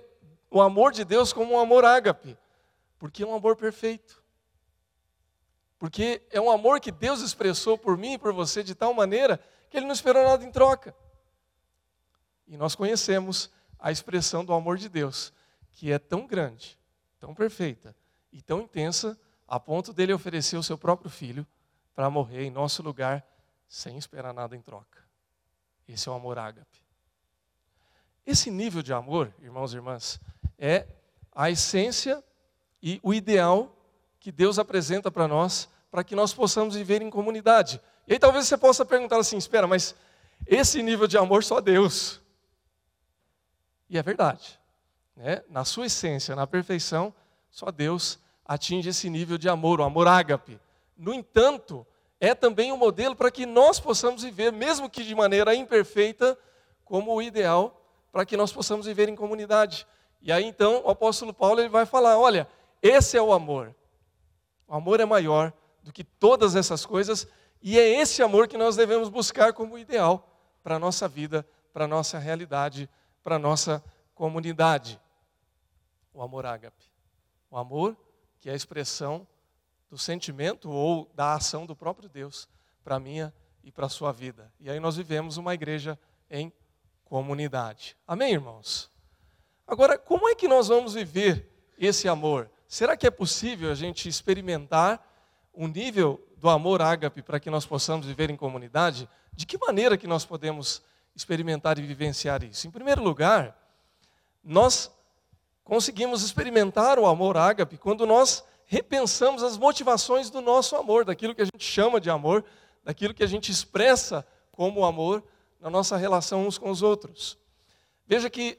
o 0.51 0.61
amor 0.61 0.91
de 0.91 1.05
Deus 1.05 1.33
como 1.33 1.55
um 1.55 1.59
amor 1.61 1.85
ágape, 1.85 2.37
porque 2.99 3.23
é 3.23 3.27
um 3.27 3.33
amor 3.33 3.55
perfeito. 3.55 4.21
Porque 5.79 6.21
é 6.31 6.41
um 6.41 6.51
amor 6.51 6.81
que 6.81 6.91
Deus 6.91 7.21
expressou 7.21 7.79
por 7.79 7.97
mim 7.97 8.15
e 8.15 8.19
por 8.19 8.33
você 8.33 8.63
de 8.65 8.75
tal 8.75 8.93
maneira 8.93 9.41
que 9.71 9.77
Ele 9.77 9.87
não 9.87 9.95
esperou 9.95 10.25
nada 10.25 10.45
em 10.45 10.51
troca. 10.51 10.93
E 12.49 12.57
nós 12.57 12.75
conhecemos 12.75 13.53
a 13.79 13.93
expressão 13.93 14.45
do 14.45 14.53
amor 14.53 14.77
de 14.77 14.89
Deus, 14.89 15.33
que 15.73 15.93
é 15.93 15.99
tão 15.99 16.27
grande, 16.27 16.77
tão 17.21 17.37
perfeita 17.37 17.95
e 18.33 18.43
tão 18.43 18.61
intensa, 18.61 19.17
a 19.47 19.61
ponto 19.61 19.93
dele 19.93 20.13
oferecer 20.13 20.57
o 20.57 20.63
seu 20.63 20.77
próprio 20.77 21.09
filho 21.09 21.47
para 22.01 22.09
morrer 22.09 22.47
em 22.47 22.51
nosso 22.51 22.83
lugar, 22.83 23.23
sem 23.69 23.99
esperar 23.99 24.33
nada 24.33 24.57
em 24.57 24.63
troca. 24.63 25.05
Esse 25.87 26.09
é 26.09 26.11
o 26.11 26.15
amor 26.15 26.39
ágape. 26.39 26.83
Esse 28.27 28.51
nível 28.51 28.81
de 28.81 28.91
amor, 28.91 29.31
irmãos 29.39 29.75
e 29.75 29.77
irmãs, 29.77 30.19
é 30.59 30.87
a 31.31 31.51
essência 31.51 32.25
e 32.83 32.99
o 33.03 33.13
ideal 33.13 33.71
que 34.19 34.33
Deus 34.33 34.59
apresenta 34.59 35.11
para 35.11 35.29
nós, 35.29 35.69
para 35.91 36.03
que 36.03 36.17
nós 36.17 36.33
possamos 36.33 36.75
viver 36.75 37.03
em 37.03 37.11
comunidade. 37.11 37.79
E 38.09 38.15
aí 38.15 38.19
talvez 38.19 38.47
você 38.47 38.57
possa 38.57 38.83
perguntar 38.83 39.19
assim: 39.19 39.37
espera, 39.37 39.67
mas 39.67 39.95
esse 40.47 40.83
nível 40.83 41.07
de 41.07 41.19
amor 41.19 41.45
só 41.45 41.61
Deus. 41.61 42.19
E 43.91 43.99
é 43.99 44.03
verdade. 44.03 44.59
Né? 45.15 45.45
Na 45.51 45.67
sua 45.67 45.85
essência, 45.85 46.35
na 46.35 46.47
perfeição, 46.47 47.13
só 47.51 47.71
Deus 47.71 48.19
atinge 48.47 48.89
esse 48.89 49.11
nível 49.11 49.37
de 49.37 49.51
amor, 49.51 49.81
o 49.81 49.85
amor 49.85 50.09
ágape. 50.09 50.59
No 50.97 51.13
entanto, 51.13 51.87
é 52.21 52.35
também 52.35 52.71
um 52.71 52.77
modelo 52.77 53.17
para 53.17 53.31
que 53.31 53.47
nós 53.47 53.81
possamos 53.81 54.23
viver, 54.23 54.53
mesmo 54.53 54.91
que 54.91 55.03
de 55.03 55.15
maneira 55.15 55.55
imperfeita, 55.55 56.39
como 56.85 57.15
o 57.15 57.23
ideal 57.23 57.81
para 58.13 58.27
que 58.27 58.37
nós 58.37 58.53
possamos 58.53 58.87
viver 58.87 59.09
em 59.09 59.17
comunidade. 59.17 59.87
E 60.21 60.31
aí 60.31 60.45
então 60.45 60.83
o 60.85 60.91
apóstolo 60.91 61.33
Paulo 61.33 61.61
ele 61.61 61.69
vai 61.69 61.87
falar: 61.87 62.19
olha, 62.19 62.47
esse 62.83 63.17
é 63.17 63.23
o 63.23 63.33
amor. 63.33 63.75
O 64.69 64.75
amor 64.75 65.01
é 65.01 65.05
maior 65.05 65.53
do 65.83 65.93
que 65.93 66.05
todas 66.05 66.55
essas 66.55 66.85
coisas, 66.85 67.27
e 67.63 67.79
é 67.79 68.01
esse 68.01 68.23
amor 68.23 68.47
que 68.47 68.59
nós 68.59 68.77
devemos 68.77 69.09
buscar 69.09 69.53
como 69.53 69.79
ideal 69.79 70.29
para 70.63 70.77
a 70.77 70.79
nossa 70.79 71.09
vida, 71.09 71.47
para 71.73 71.87
a 71.87 71.89
nossa 71.89 72.19
realidade, 72.19 72.89
para 73.23 73.37
a 73.37 73.39
nossa 73.39 73.83
comunidade. 74.15 75.01
O 76.13 76.23
amor 76.23 76.45
ágape. 76.45 76.85
O 77.51 77.57
amor 77.57 77.97
que 78.41 78.49
é 78.49 78.53
a 78.53 78.57
expressão 78.57 79.27
do 79.91 79.99
sentimento 79.99 80.71
ou 80.71 81.11
da 81.15 81.35
ação 81.35 81.67
do 81.67 81.75
próprio 81.75 82.09
Deus 82.09 82.49
para 82.85 82.97
a 82.97 83.01
minha 83.01 83.35
e 83.65 83.73
para 83.73 83.87
a 83.87 83.89
sua 83.89 84.13
vida. 84.13 84.53
E 84.61 84.71
aí 84.71 84.79
nós 84.79 84.97
vivemos 84.97 85.37
uma 85.37 85.53
igreja 85.53 85.99
em 86.31 86.53
comunidade. 87.05 87.97
Amém, 88.07 88.33
irmãos? 88.33 88.89
Agora, 89.67 89.99
como 89.99 90.29
é 90.29 90.35
que 90.35 90.47
nós 90.47 90.69
vamos 90.69 90.95
viver 90.95 91.49
esse 91.77 92.09
amor? 92.09 92.49
Será 92.69 92.97
que 92.97 93.07
é 93.07 93.11
possível 93.11 93.71
a 93.71 93.75
gente 93.75 94.09
experimentar 94.09 95.05
o 95.53 95.67
nível 95.67 96.25
do 96.37 96.49
amor 96.49 96.81
ágape 96.81 97.21
para 97.21 97.41
que 97.41 97.51
nós 97.51 97.67
possamos 97.67 98.07
viver 98.07 98.31
em 98.31 98.37
comunidade? 98.37 99.09
De 99.33 99.45
que 99.45 99.59
maneira 99.59 99.99
que 99.99 100.07
nós 100.07 100.25
podemos 100.25 100.83
experimentar 101.15 101.79
e 101.79 101.83
vivenciar 101.83 102.45
isso? 102.45 102.67
Em 102.67 102.71
primeiro 102.71 103.03
lugar, 103.03 103.57
nós 104.43 104.91
conseguimos 105.65 106.23
experimentar 106.23 106.99
o 106.99 107.07
amor 107.07 107.37
ágape 107.37 107.77
quando 107.77 108.07
nós 108.07 108.45
repensamos 108.71 109.43
as 109.43 109.59
motivações 109.59 110.31
do 110.31 110.41
nosso 110.41 110.77
amor, 110.77 111.05
daquilo 111.05 111.35
que 111.35 111.43
a 111.43 111.45
gente 111.45 111.65
chama 111.65 112.01
de 112.01 112.09
amor, 112.09 112.45
daquilo 112.85 113.13
que 113.13 113.25
a 113.25 113.27
gente 113.27 113.51
expressa 113.51 114.25
como 114.53 114.85
amor 114.85 115.25
na 115.59 115.69
nossa 115.69 115.97
relação 115.97 116.47
uns 116.47 116.57
com 116.57 116.71
os 116.71 116.81
outros. 116.81 117.37
Veja 118.07 118.31
que 118.31 118.57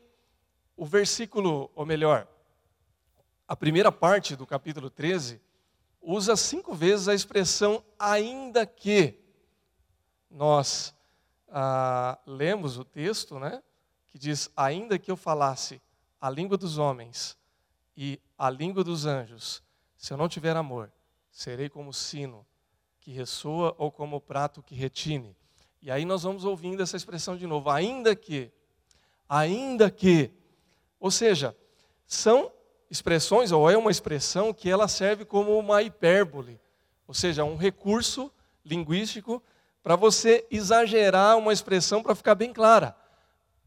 o 0.76 0.86
versículo, 0.86 1.72
ou 1.74 1.86
melhor, 1.86 2.28
a 3.48 3.56
primeira 3.56 3.90
parte 3.90 4.36
do 4.36 4.46
capítulo 4.46 4.90
13, 4.90 5.40
usa 6.02 6.36
cinco 6.36 6.74
vezes 6.74 7.08
a 7.08 7.14
expressão 7.14 7.82
ainda 7.98 8.66
que. 8.66 9.18
Nós 10.30 10.94
ah, 11.48 12.20
lemos 12.26 12.78
o 12.78 12.84
texto, 12.84 13.40
né, 13.40 13.64
que 14.08 14.20
diz: 14.20 14.50
ainda 14.58 15.00
que 15.00 15.10
eu 15.10 15.16
falasse 15.16 15.82
a 16.20 16.30
língua 16.30 16.58
dos 16.58 16.78
homens 16.78 17.38
e 17.96 18.20
a 18.38 18.50
língua 18.50 18.84
dos 18.84 19.06
anjos, 19.06 19.62
se 20.02 20.12
eu 20.12 20.18
não 20.18 20.28
tiver 20.28 20.58
amor, 20.58 20.92
serei 21.32 21.70
como 21.70 21.94
sino 21.94 22.44
que 23.00 23.12
ressoa 23.12 23.74
ou 23.78 23.92
como 23.92 24.20
prato 24.20 24.62
que 24.62 24.76
retine. 24.76 25.36
E 25.82 25.90
aí 25.90 26.04
nós 26.06 26.24
vamos 26.24 26.44
ouvindo 26.44 26.82
essa 26.84 26.98
expressão 26.98 27.38
de 27.38 27.46
novo, 27.48 27.70
ainda 27.70 28.16
que, 28.16 28.52
ainda 29.30 29.90
que 29.90 30.34
ou 31.00 31.10
seja, 31.10 31.56
são 32.06 32.52
expressões, 32.90 33.52
ou 33.52 33.70
é 33.70 33.78
uma 33.78 33.90
expressão 33.90 34.52
que 34.52 34.70
ela 34.70 34.88
serve 34.88 35.24
como 35.24 35.58
uma 35.58 35.84
hipérbole, 35.84 36.60
ou 37.08 37.14
seja, 37.14 37.44
um 37.44 37.56
recurso 37.56 38.32
linguístico 38.66 39.42
para 39.82 39.96
você 39.96 40.46
exagerar 40.52 41.38
uma 41.38 41.54
expressão 41.54 42.04
para 42.04 42.14
ficar 42.16 42.36
bem 42.36 42.52
clara. 42.52 42.96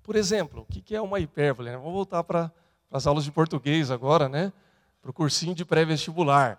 Por 0.03 0.17
exemplo, 0.17 0.63
o 0.63 0.67
que 0.67 0.95
é 0.95 1.01
uma 1.01 1.21
hipérbole? 1.21 1.71
Vamos 1.71 1.93
voltar 1.93 2.23
para 2.25 2.53
as 2.91 3.07
aulas 3.07 3.25
de 3.25 3.33
português 3.33 3.91
agora, 3.91 4.29
né? 4.29 4.53
Para 5.05 5.11
o 5.11 5.13
cursinho 5.13 5.55
de 5.55 5.67
pré-vestibular. 5.67 6.59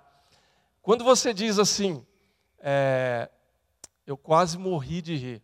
Quando 0.80 1.04
você 1.04 1.34
diz 1.34 1.58
assim, 1.58 2.06
é, 2.60 3.28
eu 4.06 4.16
quase 4.16 4.56
morri 4.56 5.02
de 5.02 5.16
rir. 5.16 5.44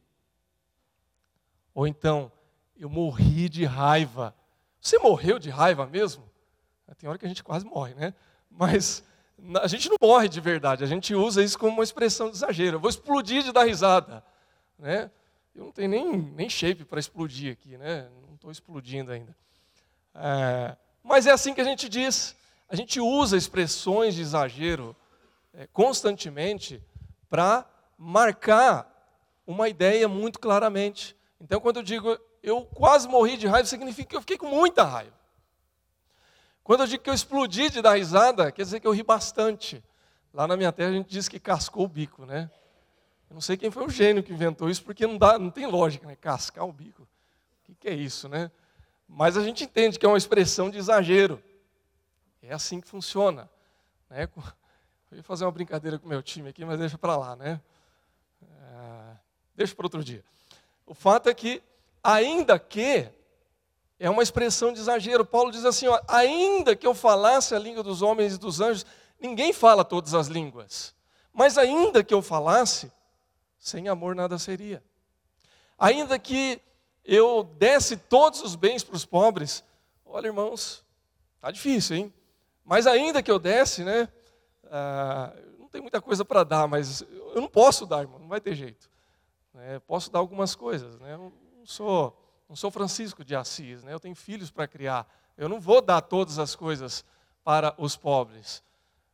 Ou 1.74 1.88
então, 1.88 2.32
eu 2.78 2.88
morri 2.92 3.50
de 3.50 3.66
raiva. 3.66 4.36
Você 4.80 5.00
morreu 5.00 5.40
de 5.40 5.50
raiva 5.50 5.88
mesmo? 5.88 6.30
Tem 7.00 7.10
hora 7.10 7.18
que 7.18 7.26
a 7.26 7.28
gente 7.28 7.44
quase 7.44 7.66
morre, 7.66 7.96
né? 7.96 8.14
Mas 8.48 9.04
a 9.60 9.66
gente 9.66 9.90
não 9.90 9.98
morre 10.00 10.30
de 10.30 10.40
verdade, 10.40 10.84
a 10.84 10.88
gente 10.88 11.16
usa 11.16 11.44
isso 11.44 11.58
como 11.58 11.74
uma 11.74 11.84
expressão 11.84 12.30
de 12.30 12.36
exagero. 12.36 12.76
Eu 12.76 12.80
vou 12.80 12.90
explodir 12.92 13.42
de 13.42 13.52
dar 13.52 13.64
risada. 13.64 14.24
Né? 14.78 15.10
Eu 15.56 15.66
não 15.66 15.72
tenho 15.72 15.90
nem, 15.90 16.18
nem 16.18 16.48
shape 16.48 16.86
para 16.86 17.00
explodir 17.00 17.52
aqui, 17.52 17.80
né? 17.80 18.08
não 18.28 18.36
estou 18.36 18.52
explodindo 18.52 19.12
ainda. 19.12 19.36
É, 20.14 20.78
mas 21.04 21.26
é 21.26 21.32
assim 21.32 21.52
que 21.52 21.62
a 21.62 21.64
gente 21.64 21.90
diz. 21.90 22.40
A 22.72 22.76
gente 22.78 23.02
usa 23.02 23.36
expressões 23.36 24.16
de 24.16 24.22
exagero 24.22 24.96
é, 25.54 25.68
constantemente 25.74 26.82
para 27.30 27.70
marcar 27.98 28.90
uma 29.46 29.68
ideia 29.68 30.08
muito 30.08 30.40
claramente. 30.40 31.14
Então, 31.38 31.60
quando 31.60 31.78
eu 31.78 31.84
digo 31.84 32.18
eu 32.42 32.62
quase 32.64 33.10
morri 33.10 33.36
de 33.36 33.46
raiva, 33.46 33.68
significa 33.68 34.12
que 34.12 34.16
eu 34.16 34.22
fiquei 34.22 34.38
com 34.38 34.48
muita 34.48 34.86
raiva. 34.86 35.14
Quando 36.64 36.80
eu 36.80 36.88
digo 36.88 37.04
que 37.04 37.10
eu 37.10 37.14
explodi 37.14 37.70
de 37.70 37.82
dar 37.82 37.98
risada, 37.98 38.50
quer 38.54 38.64
dizer 38.64 38.80
que 38.80 38.88
eu 38.88 38.94
ri 38.94 39.04
bastante. 39.04 39.84
Lá 40.34 40.48
na 40.48 40.56
minha 40.56 40.72
terra 40.72 40.92
a 40.92 40.94
gente 40.94 41.10
diz 41.10 41.28
que 41.28 41.42
cascou 41.42 41.84
o 41.84 41.90
bico, 41.90 42.26
né? 42.26 42.50
Eu 43.30 43.34
não 43.34 43.42
sei 43.42 43.58
quem 43.58 43.70
foi 43.70 43.86
o 43.86 43.90
gênio 43.90 44.24
que 44.24 44.32
inventou 44.32 44.70
isso, 44.70 44.82
porque 44.82 45.06
não, 45.06 45.18
dá, 45.18 45.38
não 45.38 45.52
tem 45.52 45.66
lógica, 45.66 46.08
né? 46.08 46.16
Cascar 46.16 46.66
o 46.66 46.72
bico. 46.72 47.02
O 47.04 47.08
que, 47.66 47.76
que 47.76 47.90
é 47.90 47.94
isso, 47.94 48.30
né? 48.30 48.50
Mas 49.10 49.36
a 49.36 49.44
gente 49.44 49.66
entende 49.66 50.00
que 50.00 50.06
é 50.06 50.10
uma 50.10 50.18
expressão 50.18 50.70
de 50.70 50.78
exagero. 50.78 51.44
É 52.52 52.54
assim 52.54 52.82
que 52.82 52.88
funciona. 52.90 53.50
Né? 54.10 54.28
Eu 55.10 55.18
ia 55.18 55.24
fazer 55.24 55.46
uma 55.46 55.52
brincadeira 55.54 55.98
com 55.98 56.06
o 56.06 56.10
meu 56.10 56.22
time 56.22 56.50
aqui, 56.50 56.66
mas 56.66 56.78
deixa 56.78 56.98
para 56.98 57.16
lá, 57.16 57.34
né? 57.34 57.62
É, 58.44 59.16
deixa 59.56 59.74
para 59.74 59.86
outro 59.86 60.04
dia. 60.04 60.22
O 60.86 60.94
fato 60.94 61.30
é 61.30 61.34
que 61.34 61.64
ainda 62.04 62.60
que, 62.60 63.10
é 63.98 64.10
uma 64.10 64.22
expressão 64.22 64.74
de 64.74 64.82
exagero. 64.82 65.26
Paulo 65.26 65.50
diz 65.50 65.64
assim: 65.64 65.88
ó, 65.88 65.98
ainda 66.10 66.76
que 66.76 66.86
eu 66.86 66.94
falasse 66.94 67.56
a 67.56 67.60
língua 67.60 67.84
dos 67.84 68.02
homens 68.02 68.34
e 68.34 68.38
dos 68.38 68.60
anjos, 68.60 68.86
ninguém 69.18 69.54
fala 69.54 69.86
todas 69.86 70.14
as 70.14 70.28
línguas. 70.28 70.94
Mas 71.32 71.58
ainda 71.58 72.04
que 72.04 72.14
eu 72.14 72.22
falasse, 72.22 72.92
sem 73.58 73.88
amor 73.88 74.14
nada 74.14 74.38
seria. 74.38 74.84
Ainda 75.80 76.20
que 76.20 76.62
eu 77.06 77.44
desse 77.44 77.96
todos 77.96 78.42
os 78.42 78.58
bens 78.58 78.84
para 78.84 78.98
os 78.98 79.06
pobres, 79.06 79.64
olha, 80.06 80.28
irmãos, 80.28 80.84
tá 81.40 81.50
difícil, 81.50 81.96
hein? 81.96 82.14
Mas 82.64 82.88
ainda 82.88 83.22
que 83.22 83.32
eu 83.32 83.40
desse, 83.40 83.84
né? 83.84 84.08
Ah, 84.66 85.34
não 85.60 85.68
tem 85.68 85.82
muita 85.82 86.02
coisa 86.02 86.24
para 86.24 86.44
dar, 86.44 86.68
mas 86.68 87.02
eu 87.02 87.42
não 87.42 87.48
posso 87.48 87.86
dar, 87.86 88.02
irmão, 88.02 88.20
não 88.20 88.28
vai 88.28 88.40
ter 88.40 88.56
jeito. 88.56 88.90
É, 89.56 89.80
posso 89.80 90.12
dar 90.12 90.20
algumas 90.20 90.56
coisas, 90.56 90.98
né? 91.00 91.14
Eu 91.14 91.18
não 91.60 91.66
sou, 91.66 92.18
não 92.48 92.56
sou 92.56 92.72
Francisco 92.72 93.24
de 93.24 93.36
Assis, 93.36 93.84
né? 93.84 93.94
Eu 93.94 94.00
tenho 94.00 94.16
filhos 94.16 94.50
para 94.50 94.68
criar. 94.68 95.06
Eu 95.38 95.50
não 95.50 95.60
vou 95.60 95.82
dar 95.82 96.02
todas 96.02 96.40
as 96.40 96.56
coisas 96.56 97.04
para 97.44 97.74
os 97.78 97.98
pobres. 97.98 98.64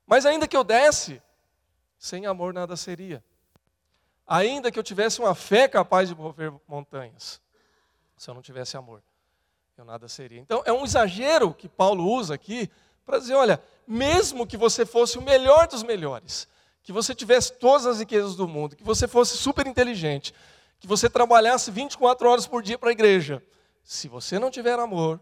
Mas 0.05 0.25
ainda 0.25 0.47
que 0.47 0.55
eu 0.55 0.63
desse, 0.63 1.21
sem 1.97 2.25
amor 2.25 2.53
nada 2.53 2.75
seria. 2.75 3.23
Ainda 4.25 4.71
que 4.71 4.77
eu 4.77 4.83
tivesse 4.83 5.19
uma 5.19 5.33
fé 5.33 5.67
capaz 5.67 6.09
de 6.09 6.15
mover 6.15 6.53
montanhas, 6.67 7.41
se 8.17 8.29
eu 8.29 8.33
não 8.33 8.41
tivesse 8.41 8.75
amor, 8.77 9.01
eu 9.77 9.85
nada 9.85 10.07
seria. 10.07 10.39
Então 10.39 10.61
é 10.65 10.73
um 10.73 10.83
exagero 10.83 11.53
que 11.53 11.69
Paulo 11.69 12.05
usa 12.05 12.35
aqui 12.35 12.69
para 13.07 13.19
dizer: 13.19 13.35
olha, 13.35 13.63
mesmo 13.87 14.45
que 14.45 14.57
você 14.57 14.85
fosse 14.85 15.17
o 15.17 15.21
melhor 15.21 15.65
dos 15.67 15.81
melhores, 15.81 16.47
que 16.83 16.91
você 16.91 17.15
tivesse 17.15 17.53
todas 17.53 17.87
as 17.87 17.99
riquezas 17.99 18.35
do 18.35 18.47
mundo, 18.47 18.75
que 18.75 18.83
você 18.83 19.07
fosse 19.07 19.37
super 19.37 19.65
inteligente, 19.65 20.35
que 20.77 20.85
você 20.85 21.09
trabalhasse 21.09 21.71
24 21.71 22.29
horas 22.29 22.45
por 22.45 22.61
dia 22.61 22.77
para 22.77 22.89
a 22.89 22.91
igreja, 22.91 23.41
se 23.81 24.09
você 24.09 24.37
não 24.37 24.51
tiver 24.51 24.77
amor, 24.77 25.19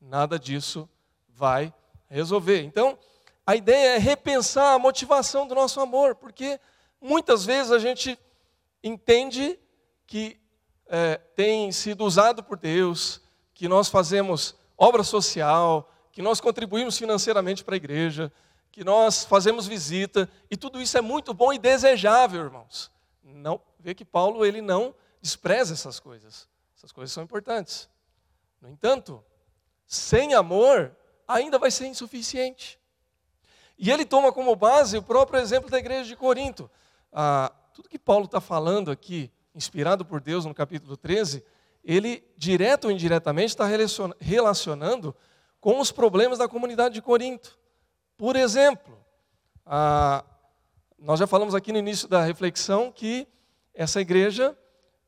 nada 0.00 0.38
disso 0.38 0.88
vai 1.28 1.72
resolver. 2.10 2.62
Então, 2.64 2.98
a 3.46 3.54
ideia 3.54 3.94
é 3.94 3.98
repensar 3.98 4.74
a 4.74 4.78
motivação 4.78 5.46
do 5.46 5.54
nosso 5.54 5.80
amor, 5.80 6.16
porque 6.16 6.58
muitas 7.00 7.44
vezes 7.44 7.70
a 7.70 7.78
gente 7.78 8.18
entende 8.82 9.58
que 10.06 10.38
é, 10.86 11.16
tem 11.36 11.70
sido 11.70 12.04
usado 12.04 12.42
por 12.42 12.58
Deus, 12.58 13.20
que 13.54 13.68
nós 13.68 13.88
fazemos 13.88 14.56
obra 14.76 15.02
social, 15.04 15.88
que 16.14 16.22
nós 16.22 16.40
contribuímos 16.40 16.96
financeiramente 16.96 17.64
para 17.64 17.74
a 17.74 17.76
igreja, 17.76 18.32
que 18.70 18.84
nós 18.84 19.24
fazemos 19.24 19.66
visita, 19.66 20.30
e 20.48 20.56
tudo 20.56 20.80
isso 20.80 20.96
é 20.96 21.00
muito 21.00 21.34
bom 21.34 21.52
e 21.52 21.58
desejável, 21.58 22.44
irmãos. 22.44 22.88
Não, 23.24 23.60
vê 23.80 23.96
que 23.96 24.04
Paulo 24.04 24.46
ele 24.46 24.62
não 24.62 24.94
despreza 25.20 25.74
essas 25.74 25.98
coisas. 25.98 26.48
Essas 26.76 26.92
coisas 26.92 27.12
são 27.12 27.24
importantes. 27.24 27.88
No 28.62 28.68
entanto, 28.68 29.24
sem 29.88 30.34
amor, 30.34 30.96
ainda 31.26 31.58
vai 31.58 31.72
ser 31.72 31.86
insuficiente. 31.86 32.78
E 33.76 33.90
ele 33.90 34.04
toma 34.04 34.32
como 34.32 34.54
base 34.54 34.96
o 34.96 35.02
próprio 35.02 35.40
exemplo 35.40 35.68
da 35.68 35.78
igreja 35.78 36.04
de 36.04 36.14
Corinto. 36.14 36.70
Ah, 37.12 37.52
tudo 37.72 37.88
que 37.88 37.98
Paulo 37.98 38.26
está 38.26 38.40
falando 38.40 38.92
aqui, 38.92 39.32
inspirado 39.52 40.04
por 40.04 40.20
Deus 40.20 40.44
no 40.44 40.54
capítulo 40.54 40.96
13, 40.96 41.44
ele, 41.82 42.24
direto 42.36 42.84
ou 42.84 42.92
indiretamente, 42.92 43.48
está 43.48 43.66
relacionando 44.20 45.14
com 45.64 45.80
os 45.80 45.90
problemas 45.90 46.40
da 46.40 46.46
comunidade 46.46 46.92
de 46.92 47.00
Corinto. 47.00 47.58
Por 48.18 48.36
exemplo, 48.36 48.98
ah, 49.64 50.22
nós 50.98 51.18
já 51.18 51.26
falamos 51.26 51.54
aqui 51.54 51.72
no 51.72 51.78
início 51.78 52.06
da 52.06 52.20
reflexão 52.20 52.92
que 52.92 53.26
essa 53.72 53.98
igreja 53.98 54.54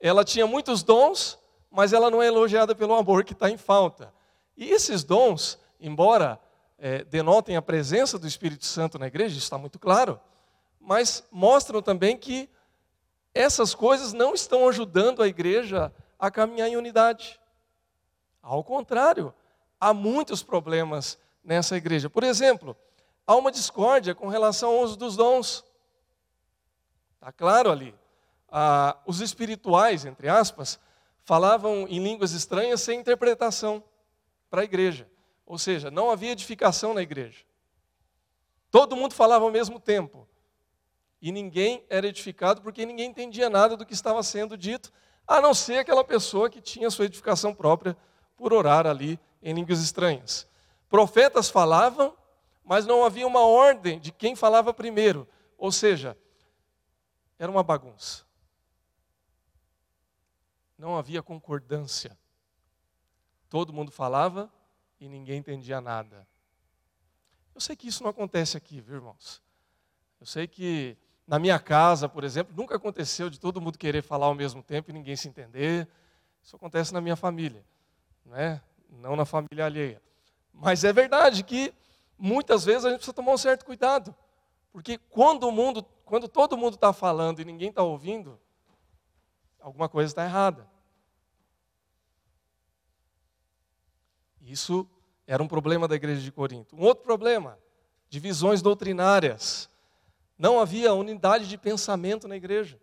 ela 0.01 0.25
tinha 0.25 0.47
muitos 0.47 0.83
dons, 0.83 1.39
mas 1.71 1.93
ela 1.93 2.11
não 2.11 2.23
é 2.23 2.29
elogiada 2.29 2.75
pelo 2.75 2.95
amor 2.95 3.23
que 3.23 3.35
está 3.35 3.51
em 3.51 3.59
falta. 3.59 4.11
E 4.57 4.71
esses 4.71 5.05
dons, 5.05 5.59
embora 5.79 6.41
é, 6.79 7.05
denotem 7.05 7.55
a 7.55 7.61
presença 7.61 8.19
do 8.19 8.27
Espírito 8.27 8.65
Santo 8.65 8.99
na 8.99 9.09
igreja, 9.09 9.37
está 9.37 9.59
muito 9.59 9.79
claro, 9.79 10.19
mas 10.81 11.23
mostram 11.31 11.83
também 11.83 12.17
que 12.17 12.49
essas 13.35 13.75
coisas 13.75 14.15
não 14.15 14.33
estão 14.33 14.67
ajudando 14.67 15.23
a 15.23 15.29
igreja 15.29 15.93
a 16.19 16.31
caminhar 16.31 16.71
em 16.71 16.77
unidade. 16.77 17.39
Ao 18.41 18.65
contrário, 18.65 19.35
há 19.81 19.93
muitos 19.95 20.43
problemas 20.43 21.19
nessa 21.43 21.77
igreja. 21.77 22.11
Por 22.11 22.25
exemplo, 22.25 22.77
há 23.27 23.35
uma 23.37 23.53
discórdia 23.53 24.15
com 24.15 24.29
relação 24.29 24.71
ao 24.71 24.81
uso 24.81 24.97
dos 24.97 25.17
dons. 25.17 25.65
Está 27.15 27.33
claro 27.33 27.71
ali. 27.71 27.95
Ah, 28.49 28.97
os 29.07 29.21
espirituais, 29.21 30.05
entre 30.05 30.29
aspas, 30.29 30.79
falavam 31.25 31.87
em 31.89 32.03
línguas 32.03 32.33
estranhas 32.33 32.81
sem 32.81 33.01
interpretação 33.01 33.83
para 34.49 34.63
a 34.63 34.65
igreja. 34.65 35.09
Ou 35.45 35.59
seja, 35.59 35.91
não 35.91 36.11
havia 36.11 36.33
edificação 36.33 36.95
na 36.95 37.03
igreja. 37.03 37.45
Todo 38.71 38.97
mundo 38.97 39.15
falava 39.15 39.45
ao 39.45 39.51
mesmo 39.51 39.79
tempo. 39.79 40.29
E 41.21 41.33
ninguém 41.33 41.85
era 41.89 42.07
edificado 42.07 42.61
porque 42.61 42.85
ninguém 42.85 43.11
entendia 43.11 43.49
nada 43.49 43.77
do 43.77 43.87
que 43.87 43.95
estava 43.95 44.23
sendo 44.23 44.57
dito, 44.57 44.93
a 45.27 45.41
não 45.41 45.55
ser 45.55 45.79
aquela 45.79 46.05
pessoa 46.05 46.51
que 46.51 46.61
tinha 46.61 46.91
sua 46.91 47.07
edificação 47.07 47.55
própria 47.55 47.97
por 48.37 48.53
orar 48.53 48.87
ali 48.87 49.19
em 49.47 49.55
línguas 49.55 49.81
estranhas. 49.81 50.45
Profetas 50.89 51.49
falavam, 51.49 52.17
mas 52.65 52.85
não 52.85 53.05
havia 53.05 53.25
uma 53.25 53.47
ordem 53.47 54.01
de 54.01 54.11
quem 54.11 54.35
falava 54.35 54.75
primeiro. 54.75 55.27
Ou 55.57 55.71
seja, 55.71 56.19
era 57.39 57.51
uma 57.51 57.63
bagunça. 57.63 58.25
Não 60.77 60.99
havia 60.99 61.23
concordância. 61.23 62.19
Todo 63.49 63.73
mundo 63.73 63.93
falava 63.93 64.53
e 64.99 65.09
ninguém 65.09 65.39
entendia 65.39 65.81
nada. 65.81 66.27
Eu 67.55 67.61
sei 67.61 67.77
que 67.77 67.87
isso 67.87 68.03
não 68.03 68.11
acontece 68.11 68.57
aqui, 68.57 68.81
viu, 68.81 68.97
irmãos? 68.97 69.41
Eu 70.19 70.27
sei 70.27 70.49
que 70.49 70.99
na 71.25 71.39
minha 71.39 71.61
casa, 71.61 72.09
por 72.09 72.25
exemplo, 72.25 72.53
nunca 72.57 72.75
aconteceu 72.75 73.31
de 73.31 73.39
todo 73.39 73.61
mundo 73.61 73.79
querer 73.79 74.03
falar 74.03 74.27
ao 74.27 74.35
mesmo 74.35 74.61
tempo 74.61 74.91
e 74.91 74.93
ninguém 74.93 75.15
se 75.15 75.29
entender. 75.29 75.87
Isso 76.43 76.57
acontece 76.57 76.93
na 76.93 77.01
minha 77.01 77.17
família, 77.17 77.65
não 78.25 78.35
é? 78.35 78.61
Não 78.89 79.17
na 79.17 79.25
família 79.25 79.67
alheia. 79.67 80.03
Mas 80.53 80.85
é 80.85 80.93
verdade 80.93 81.43
que 81.43 81.73
muitas 82.19 82.65
vezes 82.65 82.85
a 82.85 82.89
gente 82.89 82.99
precisa 82.99 83.15
tomar 83.15 83.33
um 83.33 83.39
certo 83.39 83.65
cuidado, 83.65 84.15
porque 84.73 84.99
quando 84.99 85.45
o 85.45 85.53
mundo, 85.53 85.83
quando 86.05 86.29
todo 86.29 86.57
mundo 86.57 86.75
está 86.75 86.93
falando 86.93 87.41
e 87.41 87.45
ninguém 87.45 87.69
está 87.69 87.83
ouvindo, 87.83 88.41
alguma 89.61 89.89
coisa 89.89 90.11
está 90.11 90.25
errada. 90.25 90.67
Isso 94.41 94.89
era 95.27 95.43
um 95.43 95.49
problema 95.49 95.89
da 95.89 95.97
igreja 95.97 96.21
de 96.21 96.31
Corinto. 96.31 96.77
Um 96.77 96.83
outro 96.83 97.03
problema, 97.03 97.59
divisões 98.09 98.63
doutrinárias. 98.63 99.69
Não 100.39 100.61
havia 100.61 100.95
unidade 100.95 101.49
de 101.49 101.59
pensamento 101.59 102.29
na 102.29 102.37
igreja. 102.37 102.81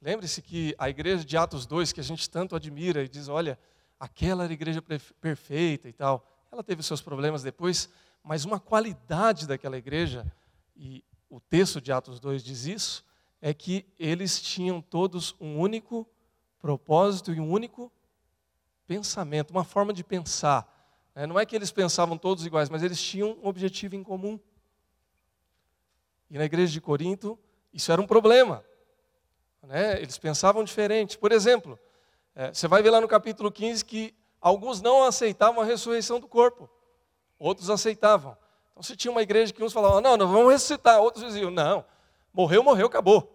Lembre-se 0.00 0.42
que 0.42 0.74
a 0.76 0.90
igreja 0.90 1.24
de 1.24 1.36
Atos 1.36 1.64
2, 1.64 1.92
que 1.92 2.00
a 2.00 2.04
gente 2.04 2.28
tanto 2.28 2.54
admira 2.54 3.02
e 3.02 3.08
diz, 3.08 3.28
olha, 3.28 3.58
aquela 4.02 4.42
era 4.42 4.52
a 4.52 4.54
igreja 4.54 4.82
perfeita 5.20 5.88
e 5.88 5.92
tal, 5.92 6.26
ela 6.50 6.64
teve 6.64 6.82
seus 6.82 7.00
problemas 7.00 7.40
depois, 7.40 7.88
mas 8.20 8.44
uma 8.44 8.58
qualidade 8.58 9.46
daquela 9.46 9.78
igreja, 9.78 10.26
e 10.76 11.04
o 11.30 11.38
texto 11.38 11.80
de 11.80 11.92
Atos 11.92 12.18
2 12.18 12.42
diz 12.42 12.66
isso, 12.66 13.04
é 13.40 13.54
que 13.54 13.86
eles 13.96 14.42
tinham 14.42 14.82
todos 14.82 15.36
um 15.40 15.56
único 15.56 16.04
propósito 16.58 17.32
e 17.32 17.38
um 17.38 17.48
único 17.48 17.92
pensamento, 18.88 19.52
uma 19.52 19.62
forma 19.62 19.92
de 19.92 20.02
pensar. 20.02 20.68
Né? 21.14 21.24
Não 21.24 21.38
é 21.38 21.46
que 21.46 21.54
eles 21.54 21.70
pensavam 21.70 22.18
todos 22.18 22.44
iguais, 22.44 22.68
mas 22.68 22.82
eles 22.82 23.00
tinham 23.00 23.38
um 23.40 23.46
objetivo 23.46 23.94
em 23.94 24.02
comum. 24.02 24.36
E 26.28 26.36
na 26.36 26.44
igreja 26.44 26.72
de 26.72 26.80
Corinto, 26.80 27.38
isso 27.72 27.92
era 27.92 28.02
um 28.02 28.06
problema. 28.06 28.64
Né? 29.62 30.02
Eles 30.02 30.18
pensavam 30.18 30.64
diferente. 30.64 31.16
Por 31.16 31.30
exemplo, 31.30 31.78
é, 32.34 32.52
você 32.52 32.66
vai 32.66 32.82
ver 32.82 32.90
lá 32.90 33.00
no 33.00 33.08
capítulo 33.08 33.50
15 33.50 33.84
que 33.84 34.14
alguns 34.40 34.80
não 34.80 35.04
aceitavam 35.04 35.62
a 35.62 35.64
ressurreição 35.64 36.18
do 36.18 36.26
corpo, 36.26 36.68
outros 37.38 37.70
aceitavam. 37.70 38.36
Então, 38.70 38.82
se 38.82 38.96
tinha 38.96 39.10
uma 39.10 39.22
igreja 39.22 39.52
que 39.52 39.62
uns 39.62 39.72
falavam, 39.72 40.00
não, 40.00 40.16
não, 40.16 40.28
vamos 40.28 40.52
ressuscitar, 40.52 41.00
outros 41.00 41.24
diziam, 41.24 41.50
não, 41.50 41.84
morreu, 42.32 42.62
morreu, 42.62 42.86
acabou. 42.86 43.30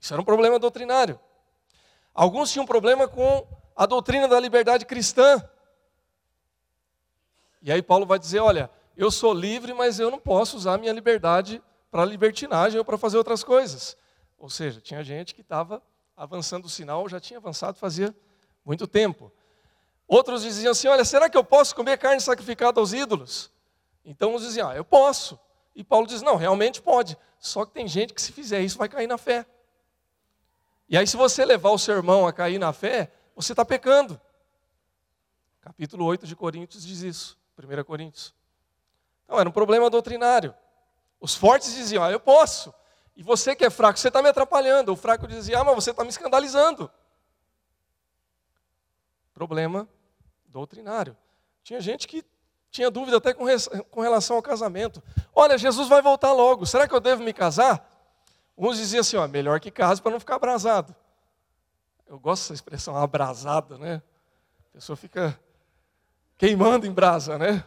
Isso 0.00 0.12
era 0.12 0.20
um 0.20 0.24
problema 0.24 0.58
doutrinário. 0.58 1.18
Alguns 2.14 2.52
tinham 2.52 2.66
problema 2.66 3.08
com 3.08 3.46
a 3.74 3.86
doutrina 3.86 4.28
da 4.28 4.38
liberdade 4.38 4.84
cristã. 4.84 5.42
E 7.62 7.72
aí 7.72 7.82
Paulo 7.82 8.06
vai 8.06 8.18
dizer: 8.18 8.40
olha, 8.40 8.70
eu 8.96 9.10
sou 9.10 9.32
livre, 9.32 9.72
mas 9.72 9.98
eu 9.98 10.10
não 10.10 10.18
posso 10.18 10.56
usar 10.56 10.74
a 10.74 10.78
minha 10.78 10.92
liberdade 10.92 11.62
para 11.90 12.04
libertinagem 12.04 12.78
ou 12.78 12.84
para 12.84 12.98
fazer 12.98 13.16
outras 13.16 13.42
coisas. 13.42 13.96
Ou 14.38 14.50
seja, 14.50 14.80
tinha 14.80 15.02
gente 15.02 15.34
que 15.34 15.40
estava 15.40 15.82
avançando 16.18 16.64
o 16.64 16.68
sinal, 16.68 17.08
já 17.08 17.20
tinha 17.20 17.38
avançado 17.38 17.78
fazia 17.78 18.14
muito 18.64 18.86
tempo. 18.86 19.32
Outros 20.06 20.42
diziam 20.42 20.72
assim: 20.72 20.88
olha, 20.88 21.04
será 21.04 21.30
que 21.30 21.36
eu 21.36 21.44
posso 21.44 21.74
comer 21.74 21.96
carne 21.96 22.20
sacrificada 22.20 22.80
aos 22.80 22.92
ídolos? 22.92 23.50
Então 24.04 24.34
uns 24.34 24.42
diziam: 24.42 24.68
ah, 24.68 24.76
eu 24.76 24.84
posso. 24.84 25.38
E 25.74 25.84
Paulo 25.84 26.06
diz: 26.06 26.20
não, 26.20 26.36
realmente 26.36 26.82
pode. 26.82 27.16
Só 27.38 27.64
que 27.64 27.72
tem 27.72 27.86
gente 27.86 28.12
que 28.12 28.20
se 28.20 28.32
fizer 28.32 28.60
isso 28.60 28.76
vai 28.76 28.88
cair 28.88 29.06
na 29.06 29.16
fé. 29.16 29.46
E 30.88 30.96
aí, 30.96 31.06
se 31.06 31.16
você 31.16 31.44
levar 31.44 31.70
o 31.70 31.78
seu 31.78 31.94
irmão 31.94 32.26
a 32.26 32.32
cair 32.32 32.58
na 32.58 32.72
fé, 32.72 33.12
você 33.36 33.52
está 33.52 33.64
pecando. 33.64 34.18
Capítulo 35.60 36.04
8 36.06 36.26
de 36.26 36.34
Coríntios 36.34 36.84
diz 36.84 37.02
isso, 37.02 37.38
1 37.58 37.84
Coríntios. 37.84 38.34
Então, 39.24 39.38
era 39.38 39.46
um 39.46 39.52
problema 39.52 39.90
doutrinário. 39.90 40.54
Os 41.20 41.34
fortes 41.34 41.74
diziam, 41.74 42.02
ah, 42.02 42.10
eu 42.10 42.18
posso. 42.18 42.72
E 43.18 43.22
você 43.24 43.56
que 43.56 43.64
é 43.64 43.68
fraco, 43.68 43.98
você 43.98 44.06
está 44.06 44.22
me 44.22 44.28
atrapalhando. 44.28 44.92
O 44.92 44.96
fraco 44.96 45.26
dizia, 45.26 45.58
ah, 45.58 45.64
mas 45.64 45.74
você 45.74 45.90
está 45.90 46.04
me 46.04 46.08
escandalizando. 46.08 46.88
Problema 49.34 49.88
doutrinário. 50.46 51.16
Tinha 51.64 51.80
gente 51.80 52.06
que 52.06 52.24
tinha 52.70 52.88
dúvida 52.88 53.16
até 53.16 53.34
com, 53.34 53.44
com 53.90 54.00
relação 54.00 54.36
ao 54.36 54.42
casamento. 54.42 55.02
Olha, 55.34 55.58
Jesus 55.58 55.88
vai 55.88 56.00
voltar 56.00 56.32
logo, 56.32 56.64
será 56.64 56.86
que 56.86 56.94
eu 56.94 57.00
devo 57.00 57.24
me 57.24 57.32
casar? 57.32 57.84
Uns 58.56 58.76
diziam 58.76 59.00
assim, 59.00 59.16
ó, 59.16 59.26
melhor 59.26 59.58
que 59.58 59.72
case 59.72 60.00
para 60.00 60.12
não 60.12 60.20
ficar 60.20 60.36
abrasado. 60.36 60.94
Eu 62.06 62.20
gosto 62.20 62.42
dessa 62.42 62.54
expressão, 62.54 62.96
abrasado, 62.96 63.78
né? 63.78 64.00
A 64.70 64.74
pessoa 64.74 64.96
fica 64.96 65.38
queimando 66.36 66.86
em 66.86 66.92
brasa, 66.92 67.36
né? 67.36 67.64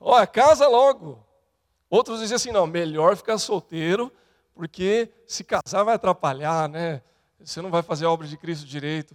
Olha, 0.00 0.26
casa 0.26 0.66
logo. 0.66 1.24
Outros 1.88 2.18
diziam 2.18 2.34
assim, 2.34 2.50
não, 2.50 2.66
melhor 2.66 3.16
ficar 3.16 3.38
solteiro, 3.38 4.12
porque 4.56 5.12
se 5.26 5.44
casar 5.44 5.84
vai 5.84 5.94
atrapalhar, 5.94 6.66
né? 6.66 7.02
Você 7.38 7.60
não 7.60 7.70
vai 7.70 7.82
fazer 7.82 8.06
a 8.06 8.10
obra 8.10 8.26
de 8.26 8.38
Cristo 8.38 8.66
direito. 8.66 9.14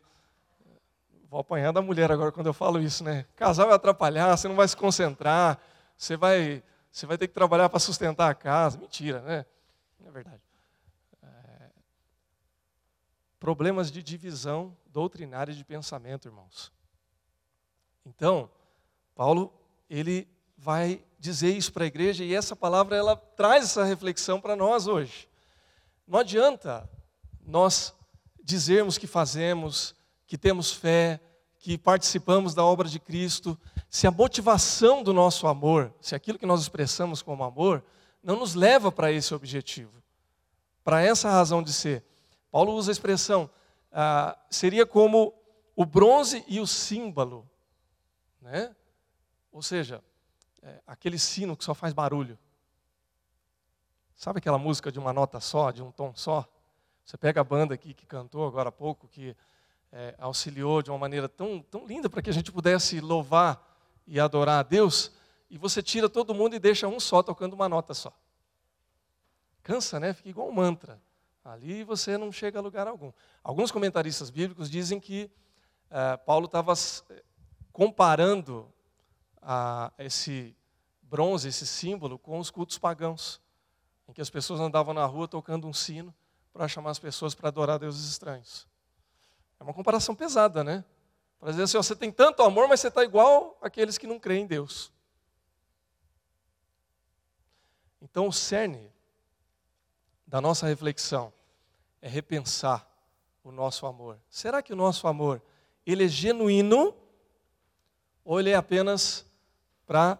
Vou 1.27 1.39
apanhar 1.39 1.73
da 1.73 1.81
mulher 1.81 2.11
agora 2.11 2.31
quando 2.31 2.45
eu 2.45 2.53
falo 2.53 2.79
isso, 2.79 3.03
né? 3.03 3.25
Casar 3.35 3.65
vai 3.65 3.73
atrapalhar, 3.73 4.37
você 4.37 4.47
não 4.47 4.55
vai 4.55 4.67
se 4.67 4.77
concentrar, 4.77 5.59
você 5.97 6.15
vai, 6.15 6.63
você 6.91 7.07
vai 7.07 7.17
ter 7.17 7.27
que 7.27 7.33
trabalhar 7.33 7.69
para 7.69 7.79
sustentar 7.79 8.29
a 8.29 8.35
casa. 8.35 8.77
Mentira, 8.77 9.19
né? 9.21 9.45
Não 9.99 10.09
é 10.09 10.11
verdade. 10.11 10.41
É... 11.23 11.69
Problemas 13.39 13.91
de 13.91 14.03
divisão 14.03 14.77
doutrinária 14.85 15.55
de 15.55 15.65
pensamento, 15.65 16.27
irmãos. 16.27 16.71
Então, 18.05 18.47
Paulo, 19.15 19.51
ele 19.89 20.27
vai 20.55 21.03
dizer 21.17 21.49
isso 21.57 21.73
para 21.73 21.85
a 21.85 21.87
igreja 21.87 22.23
e 22.23 22.35
essa 22.35 22.55
palavra 22.55 22.95
ela 22.95 23.15
traz 23.15 23.63
essa 23.63 23.83
reflexão 23.83 24.39
para 24.39 24.55
nós 24.55 24.85
hoje. 24.85 25.30
Não 26.11 26.19
adianta 26.19 26.89
nós 27.39 27.95
dizermos 28.43 28.97
que 28.97 29.07
fazemos, 29.07 29.95
que 30.27 30.37
temos 30.37 30.69
fé, 30.69 31.21
que 31.57 31.77
participamos 31.77 32.53
da 32.53 32.65
obra 32.65 32.89
de 32.89 32.99
Cristo, 32.99 33.57
se 33.89 34.05
a 34.05 34.11
motivação 34.11 35.03
do 35.03 35.13
nosso 35.13 35.47
amor, 35.47 35.95
se 36.01 36.13
aquilo 36.13 36.37
que 36.37 36.45
nós 36.45 36.59
expressamos 36.59 37.21
como 37.21 37.45
amor, 37.45 37.81
não 38.21 38.35
nos 38.35 38.55
leva 38.55 38.91
para 38.91 39.09
esse 39.09 39.33
objetivo, 39.33 40.03
para 40.83 41.01
essa 41.01 41.29
razão 41.29 41.63
de 41.63 41.71
ser. 41.71 42.03
Paulo 42.51 42.73
usa 42.73 42.91
a 42.91 42.93
expressão, 42.93 43.49
ah, 43.89 44.37
seria 44.49 44.85
como 44.85 45.33
o 45.77 45.85
bronze 45.85 46.43
e 46.45 46.59
o 46.59 46.67
símbolo, 46.67 47.49
né? 48.41 48.75
ou 49.49 49.61
seja, 49.61 50.03
é, 50.61 50.81
aquele 50.85 51.17
sino 51.17 51.55
que 51.55 51.63
só 51.63 51.73
faz 51.73 51.93
barulho. 51.93 52.37
Sabe 54.23 54.37
aquela 54.37 54.59
música 54.59 54.91
de 54.91 54.99
uma 54.99 55.11
nota 55.11 55.39
só, 55.39 55.71
de 55.71 55.81
um 55.81 55.91
tom 55.91 56.13
só? 56.13 56.47
Você 57.03 57.17
pega 57.17 57.41
a 57.41 57.43
banda 57.43 57.73
aqui 57.73 57.91
que 57.91 58.05
cantou 58.05 58.45
agora 58.45 58.69
há 58.69 58.71
pouco, 58.71 59.07
que 59.07 59.35
é, 59.91 60.13
auxiliou 60.19 60.83
de 60.83 60.91
uma 60.91 60.99
maneira 60.99 61.27
tão, 61.27 61.59
tão 61.59 61.87
linda 61.87 62.07
para 62.07 62.21
que 62.21 62.29
a 62.29 62.33
gente 62.33 62.51
pudesse 62.51 62.99
louvar 62.99 63.59
e 64.05 64.19
adorar 64.19 64.59
a 64.59 64.61
Deus, 64.61 65.11
e 65.49 65.57
você 65.57 65.81
tira 65.81 66.07
todo 66.07 66.35
mundo 66.35 66.55
e 66.55 66.59
deixa 66.59 66.87
um 66.87 66.99
só 66.99 67.23
tocando 67.23 67.53
uma 67.53 67.67
nota 67.67 67.95
só. 67.95 68.13
Cansa, 69.63 69.99
né? 69.99 70.13
Fica 70.13 70.29
igual 70.29 70.49
um 70.49 70.53
mantra. 70.53 71.01
Ali 71.43 71.83
você 71.83 72.15
não 72.15 72.31
chega 72.31 72.59
a 72.59 72.61
lugar 72.61 72.87
algum. 72.87 73.11
Alguns 73.43 73.71
comentaristas 73.71 74.29
bíblicos 74.29 74.69
dizem 74.69 74.99
que 74.99 75.31
é, 75.89 76.15
Paulo 76.17 76.45
estava 76.45 76.73
comparando 77.73 78.71
a, 79.41 79.91
esse 79.97 80.55
bronze, 81.01 81.47
esse 81.47 81.65
símbolo, 81.65 82.19
com 82.19 82.37
os 82.37 82.51
cultos 82.51 82.77
pagãos, 82.77 83.40
em 84.11 84.13
que 84.13 84.21
as 84.21 84.29
pessoas 84.29 84.59
andavam 84.59 84.93
na 84.93 85.05
rua 85.05 85.25
tocando 85.25 85.65
um 85.65 85.71
sino 85.71 86.13
para 86.51 86.67
chamar 86.67 86.91
as 86.91 86.99
pessoas 86.99 87.33
para 87.33 87.47
adorar 87.47 87.79
deuses 87.79 88.09
estranhos. 88.09 88.67
É 89.57 89.63
uma 89.63 89.73
comparação 89.73 90.13
pesada, 90.13 90.65
né? 90.65 90.83
Para 91.39 91.51
dizer 91.51 91.63
assim, 91.63 91.77
ó, 91.77 91.81
você 91.81 91.95
tem 91.95 92.11
tanto 92.11 92.43
amor, 92.43 92.67
mas 92.67 92.81
você 92.81 92.89
está 92.89 93.05
igual 93.05 93.57
aqueles 93.61 93.97
que 93.97 94.05
não 94.05 94.19
creem 94.19 94.43
em 94.43 94.47
Deus. 94.47 94.91
Então, 98.01 98.27
o 98.27 98.33
cerne 98.33 98.91
da 100.27 100.41
nossa 100.41 100.67
reflexão 100.67 101.31
é 102.01 102.09
repensar 102.09 102.85
o 103.45 103.49
nosso 103.49 103.85
amor. 103.85 104.19
Será 104.29 104.61
que 104.61 104.73
o 104.73 104.75
nosso 104.75 105.07
amor 105.07 105.41
ele 105.85 106.03
é 106.03 106.09
genuíno 106.09 106.93
ou 108.25 108.41
ele 108.41 108.49
é 108.49 108.55
apenas 108.55 109.25
para, 109.87 110.19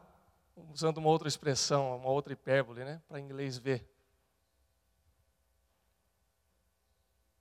usando 0.55 0.97
uma 0.97 1.09
outra 1.09 1.27
expressão, 1.27 1.95
uma 1.97 2.09
outra 2.09 2.33
hipérbole, 2.33 2.83
né? 2.83 3.01
para 3.07 3.19
inglês 3.19 3.57
ver? 3.57 3.87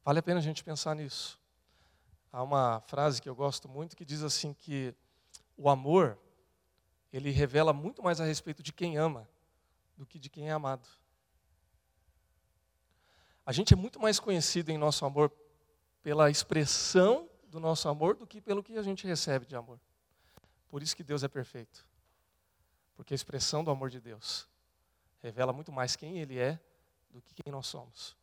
Vale 0.04 0.18
a 0.18 0.22
pena 0.22 0.38
a 0.38 0.42
gente 0.42 0.64
pensar 0.64 0.94
nisso. 0.94 1.38
Há 2.32 2.42
uma 2.42 2.80
frase 2.80 3.20
que 3.20 3.28
eu 3.28 3.34
gosto 3.34 3.68
muito 3.68 3.96
que 3.96 4.04
diz 4.04 4.22
assim 4.22 4.54
que 4.54 4.94
o 5.56 5.68
amor 5.68 6.18
ele 7.12 7.30
revela 7.30 7.72
muito 7.72 8.02
mais 8.02 8.20
a 8.20 8.24
respeito 8.24 8.62
de 8.62 8.72
quem 8.72 8.96
ama 8.96 9.28
do 9.96 10.06
que 10.06 10.18
de 10.18 10.30
quem 10.30 10.48
é 10.48 10.52
amado. 10.52 10.88
A 13.44 13.52
gente 13.52 13.74
é 13.74 13.76
muito 13.76 14.00
mais 14.00 14.20
conhecido 14.20 14.70
em 14.70 14.78
nosso 14.78 15.04
amor 15.04 15.32
pela 16.02 16.30
expressão 16.30 17.28
do 17.48 17.58
nosso 17.58 17.88
amor 17.88 18.14
do 18.14 18.26
que 18.26 18.40
pelo 18.40 18.62
que 18.62 18.78
a 18.78 18.82
gente 18.82 19.06
recebe 19.06 19.44
de 19.44 19.56
amor. 19.56 19.78
Por 20.68 20.82
isso 20.82 20.96
que 20.96 21.02
Deus 21.02 21.22
é 21.24 21.28
perfeito. 21.28 21.89
Porque 23.00 23.14
a 23.14 23.16
expressão 23.16 23.64
do 23.64 23.70
amor 23.70 23.88
de 23.88 23.98
Deus 23.98 24.46
revela 25.22 25.54
muito 25.54 25.72
mais 25.72 25.96
quem 25.96 26.18
Ele 26.18 26.38
é 26.38 26.60
do 27.08 27.22
que 27.22 27.32
quem 27.32 27.50
nós 27.50 27.66
somos. 27.66 28.14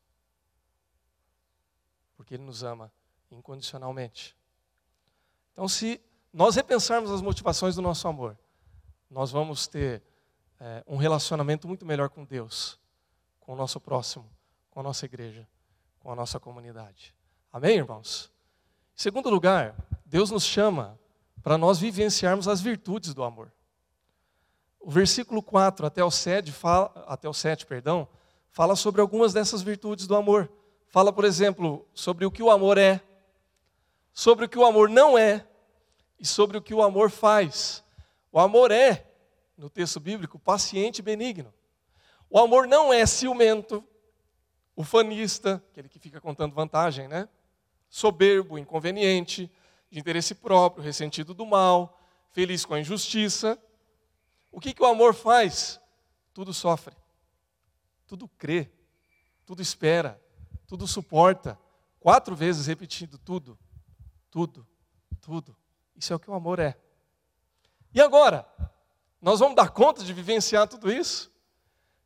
Porque 2.16 2.36
Ele 2.36 2.44
nos 2.44 2.62
ama 2.62 2.94
incondicionalmente. 3.32 4.38
Então, 5.52 5.68
se 5.68 6.00
nós 6.32 6.56
repensarmos 6.56 7.10
as 7.10 7.24
motivações 7.24 7.74
do 7.74 7.82
nosso 7.82 8.08
amor, 8.08 8.38
nós 9.10 9.32
vamos 9.32 9.66
ter 9.66 10.04
é, 10.60 10.84
um 10.86 10.98
relacionamento 10.98 11.68
muito 11.68 11.84
melhor 11.84 12.10
com 12.10 12.24
Deus, 12.24 12.80
com 13.40 13.54
o 13.54 13.56
nosso 13.56 13.82
próximo, 13.82 14.30
com 14.70 14.80
a 14.80 14.84
nossa 14.84 15.06
igreja, 15.06 15.48
com 16.02 16.12
a 16.12 16.16
nossa 16.16 16.40
comunidade. 16.40 17.16
Amém, 17.52 17.78
irmãos? 17.78 18.32
Em 18.96 19.02
segundo 19.02 19.28
lugar, 19.28 19.74
Deus 20.06 20.30
nos 20.30 20.44
chama 20.44 21.00
para 21.42 21.58
nós 21.58 21.80
vivenciarmos 21.80 22.48
as 22.48 22.62
virtudes 22.62 23.16
do 23.16 23.24
amor. 23.24 23.52
O 24.80 24.90
versículo 24.90 25.42
4 25.42 25.86
até 25.86 26.04
o 26.04 26.12
7 26.12 26.52
fala, 26.52 26.92
até 27.08 27.28
o 27.28 27.34
7, 27.34 27.66
perdão, 27.66 28.08
fala 28.50 28.76
sobre 28.76 29.02
algumas 29.02 29.34
dessas 29.34 29.62
virtudes 29.62 30.08
do 30.08 30.16
amor. 30.16 30.50
Fala, 30.88 31.12
por 31.12 31.26
exemplo, 31.26 31.86
sobre 31.94 32.26
o 32.26 32.32
que 32.32 32.42
o 32.42 32.50
amor 32.50 32.78
é, 32.78 33.02
sobre 34.13 34.46
o 34.46 34.50
que 34.50 34.58
o 34.58 34.66
amor 34.66 34.90
não 34.90 35.18
é 35.18 35.46
e 36.20 36.26
sobre 36.26 36.58
o 36.58 36.62
que 36.62 36.74
o 36.74 36.82
amor 36.82 37.12
faz. 37.12 37.84
O 38.32 38.40
amor 38.40 38.72
é, 38.72 39.06
no 39.58 39.70
texto 39.70 40.00
bíblico, 40.00 40.40
paciente 40.40 41.00
e 41.00 41.02
benigno. 41.04 41.54
O 42.30 42.40
amor 42.40 42.68
não 42.68 42.92
é 42.92 43.06
ciumento, 43.06 43.84
ufanista, 44.76 45.63
aquele 45.72 45.88
que 45.88 46.00
fica 46.00 46.20
contando 46.20 46.54
vantagem, 46.54 47.08
né? 47.08 47.30
Soberbo, 47.90 48.58
inconveniente, 48.58 49.52
de 49.90 50.00
interesse 50.00 50.36
próprio, 50.36 50.84
ressentido 50.84 51.34
do 51.34 51.46
mal, 51.46 52.00
feliz 52.32 52.66
com 52.66 52.74
a 52.74 52.80
injustiça. 52.80 53.58
O 54.52 54.60
que, 54.60 54.74
que 54.74 54.82
o 54.82 54.86
amor 54.86 55.14
faz? 55.14 55.80
Tudo 56.34 56.54
sofre, 56.54 56.96
tudo 58.06 58.28
crê, 58.38 58.72
tudo 59.46 59.62
espera, 59.62 60.22
tudo 60.68 60.88
suporta. 60.88 61.58
Quatro 62.00 62.36
vezes 62.36 62.68
repetindo 62.68 63.18
tudo. 63.18 63.58
Tudo, 64.30 64.68
tudo. 65.20 65.58
Isso 65.96 66.14
é 66.14 66.16
o 66.16 66.20
que 66.20 66.30
o 66.30 66.34
amor 66.34 66.60
é. 66.60 66.78
E 67.94 68.02
agora? 68.02 68.48
Nós 69.22 69.40
vamos 69.40 69.56
dar 69.56 69.70
conta 69.70 70.04
de 70.04 70.14
vivenciar 70.14 70.68
tudo 70.68 70.92
isso? 70.92 71.32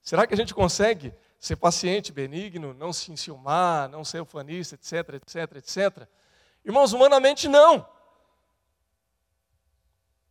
Será 0.01 0.25
que 0.25 0.33
a 0.33 0.37
gente 0.37 0.53
consegue 0.53 1.13
ser 1.39 1.55
paciente, 1.55 2.11
benigno, 2.11 2.73
não 2.73 2.93
se 2.93 3.11
enciumar, 3.11 3.89
não 3.89 4.05
ser 4.05 4.21
ufanista, 4.21 4.75
etc, 4.75 5.15
etc, 5.15 5.57
etc? 5.57 6.07
Irmãos, 6.63 6.93
humanamente 6.93 7.47
não. 7.47 7.87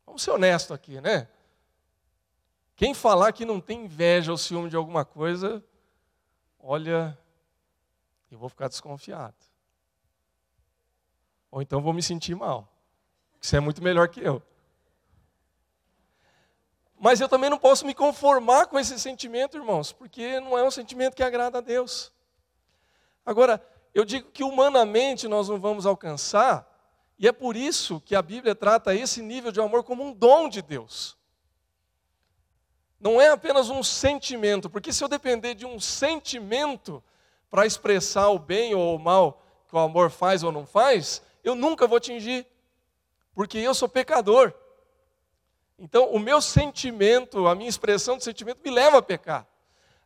Vamos 0.07 0.23
ser 0.23 0.31
honestos 0.31 0.73
aqui, 0.73 1.01
né? 1.01 1.29
Quem 2.81 2.95
falar 2.95 3.35
que 3.35 3.45
não 3.45 3.61
tem 3.61 3.85
inveja 3.85 4.33
ou 4.33 4.39
ciúme 4.39 4.71
de 4.71 4.75
alguma 4.75 5.05
coisa, 5.05 5.63
olha, 6.59 7.19
eu 8.31 8.39
vou 8.39 8.49
ficar 8.49 8.69
desconfiado. 8.69 9.37
Ou 11.51 11.61
então 11.61 11.83
vou 11.83 11.93
me 11.93 12.03
sentir 12.03 12.35
mal. 12.35 12.67
Você 13.39 13.59
é 13.59 13.61
muito 13.61 13.83
melhor 13.83 14.09
que 14.09 14.23
eu. 14.23 14.43
Mas 16.99 17.21
eu 17.21 17.29
também 17.29 17.51
não 17.51 17.59
posso 17.59 17.85
me 17.85 17.93
conformar 17.93 18.65
com 18.65 18.79
esse 18.79 18.99
sentimento, 18.99 19.59
irmãos, 19.59 19.93
porque 19.93 20.41
não 20.41 20.57
é 20.57 20.65
um 20.65 20.71
sentimento 20.71 21.15
que 21.15 21.23
agrada 21.23 21.59
a 21.59 21.61
Deus. 21.61 22.11
Agora, 23.27 23.63
eu 23.93 24.07
digo 24.07 24.31
que 24.31 24.43
humanamente 24.43 25.29
nós 25.29 25.51
não 25.51 25.61
vamos 25.61 25.85
alcançar, 25.85 26.67
e 27.19 27.29
é 27.29 27.33
por 27.33 27.57
isso 27.57 28.01
que 28.01 28.15
a 28.15 28.23
Bíblia 28.23 28.55
trata 28.55 28.95
esse 28.95 29.21
nível 29.21 29.53
de 29.53 29.61
amor 29.61 29.85
como 29.85 30.03
um 30.03 30.15
dom 30.15 30.49
de 30.49 30.63
Deus. 30.63 31.20
Não 33.01 33.21
é 33.21 33.31
apenas 33.31 33.71
um 33.71 33.83
sentimento, 33.83 34.69
porque 34.69 34.93
se 34.93 35.03
eu 35.03 35.09
depender 35.09 35.55
de 35.55 35.65
um 35.65 35.81
sentimento, 35.81 37.03
para 37.51 37.67
expressar 37.67 38.29
o 38.29 38.39
bem 38.39 38.75
ou 38.75 38.95
o 38.95 38.99
mal 38.99 39.43
que 39.69 39.75
o 39.75 39.79
amor 39.79 40.11
faz 40.11 40.43
ou 40.45 40.53
não 40.53 40.65
faz, 40.65 41.21
eu 41.43 41.55
nunca 41.55 41.87
vou 41.87 41.97
atingir, 41.97 42.47
porque 43.35 43.59
eu 43.59 43.75
sou 43.75 43.89
pecador. 43.89 44.53
Então, 45.79 46.11
o 46.11 46.19
meu 46.19 46.41
sentimento, 46.41 47.47
a 47.47 47.55
minha 47.55 47.69
expressão 47.69 48.17
de 48.17 48.25
sentimento 48.25 48.61
me 48.65 48.71
leva 48.71 48.99
a 48.99 49.03
pecar. 49.03 49.47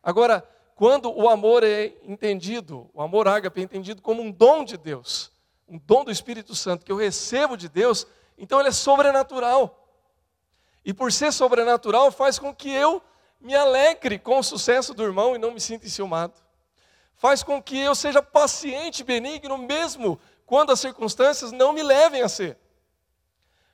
Agora, 0.01 0.47
quando 0.75 1.11
o 1.11 1.29
amor 1.29 1.63
é 1.63 1.93
entendido, 2.03 2.89
o 2.93 3.01
amor 3.01 3.27
ágape 3.27 3.61
é 3.61 3.63
entendido 3.63 4.01
como 4.01 4.21
um 4.21 4.31
dom 4.31 4.63
de 4.63 4.77
Deus, 4.77 5.31
um 5.67 5.77
dom 5.77 6.03
do 6.03 6.11
Espírito 6.11 6.55
Santo 6.55 6.85
que 6.85 6.91
eu 6.91 6.97
recebo 6.97 7.55
de 7.57 7.69
Deus, 7.69 8.07
então 8.37 8.59
ele 8.59 8.69
é 8.69 8.71
sobrenatural. 8.71 9.84
E 10.85 10.93
por 10.93 11.11
ser 11.11 11.33
sobrenatural, 11.33 12.11
faz 12.11 12.37
com 12.37 12.53
que 12.53 12.69
eu 12.69 13.01
me 13.41 13.55
alegre 13.55 14.19
com 14.19 14.37
o 14.37 14.43
sucesso 14.43 14.93
do 14.93 15.03
irmão 15.03 15.35
e 15.35 15.39
não 15.39 15.51
me 15.51 15.59
sinta 15.59 15.87
enciumado. 15.87 16.33
Faz 17.15 17.41
com 17.41 17.61
que 17.61 17.77
eu 17.77 17.95
seja 17.95 18.21
paciente 18.21 18.99
e 18.99 19.03
benigno, 19.03 19.57
mesmo 19.57 20.19
quando 20.45 20.71
as 20.71 20.79
circunstâncias 20.79 21.51
não 21.51 21.73
me 21.73 21.81
levem 21.81 22.21
a 22.21 22.29
ser. 22.29 22.57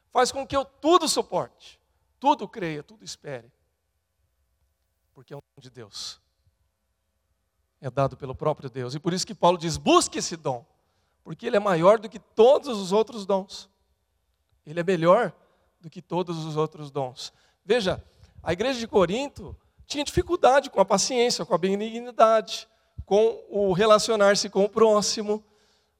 Faz 0.10 0.32
com 0.32 0.47
que 0.47 0.56
eu 0.56 0.63
tudo 0.63 1.08
suporte, 1.10 1.78
tudo 2.17 2.47
creia, 2.47 2.82
tudo 2.82 3.04
espere. 3.04 3.52
Porque 5.13 5.34
é 5.34 5.38
um 5.38 5.41
dom 5.56 5.62
de 5.62 5.69
Deus. 5.69 6.21
É 7.82 7.89
dado 7.89 8.15
pelo 8.15 8.36
próprio 8.36 8.69
Deus. 8.69 8.95
E 8.95 9.00
por 9.00 9.12
isso 9.12 9.28
que 9.28 9.36
Paulo 9.36 9.58
diz: 9.58 9.76
busque 9.76 10.19
esse 10.19 10.38
dom, 10.38 10.65
porque 11.24 11.45
ele 11.45 11.58
é 11.58 11.60
maior 11.60 12.00
do 12.00 12.08
que 12.08 12.19
todos 12.19 12.78
os 12.78 12.93
outros 12.93 13.26
dons. 13.26 13.69
Ele 14.65 14.80
é 14.80 14.84
melhor 14.84 15.34
do 15.82 15.89
que 15.89 16.02
todos 16.02 16.46
os 16.46 16.56
outros 16.56 16.91
dons. 16.91 17.34
Veja, 17.65 18.04
a 18.41 18.54
igreja 18.54 18.80
de 18.80 18.88
Corinto 18.88 19.56
tinha 19.86 20.04
dificuldade 20.04 20.70
com 20.70 20.80
a 20.80 20.86
paciência, 20.86 21.44
com 21.44 21.54
a 21.54 21.58
benignidade, 21.58 22.67
com 23.06 23.44
o 23.50 23.74
relacionar-se 23.74 24.50
com 24.50 24.63
o 24.63 24.70
próximo. 24.70 25.44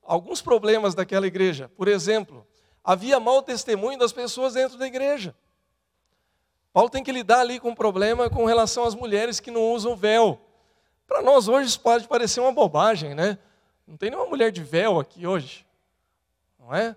Alguns 0.04 0.42
problemas 0.42 0.96
daquela 0.96 1.28
igreja. 1.28 1.70
Por 1.76 1.88
exemplo, 1.88 2.48
havia 2.84 3.20
mau 3.20 3.42
testemunho 3.42 4.00
das 4.00 4.14
pessoas 4.14 4.54
dentro 4.54 4.78
da 4.78 4.88
igreja. 4.88 5.36
Paulo 6.72 6.90
tem 6.90 7.04
que 7.04 7.12
lidar 7.12 7.42
ali 7.42 7.60
com 7.60 7.70
um 7.70 7.76
problema 7.76 8.30
com 8.30 8.46
relação 8.46 8.86
às 8.86 8.96
mulheres 8.96 9.40
que 9.40 9.52
não 9.52 9.74
usam 9.74 9.96
véu. 9.96 10.40
Para 11.06 11.22
nós 11.22 11.50
hoje 11.50 11.68
isso 11.68 11.82
pode 11.82 12.08
parecer 12.08 12.40
uma 12.40 12.54
bobagem, 12.54 13.14
né? 13.14 13.38
Não 13.86 13.98
tem 13.98 14.10
nenhuma 14.10 14.30
mulher 14.30 14.52
de 14.52 14.64
véu 14.64 15.00
aqui 15.00 15.28
hoje, 15.28 15.66
não 16.58 16.74
é? 16.74 16.96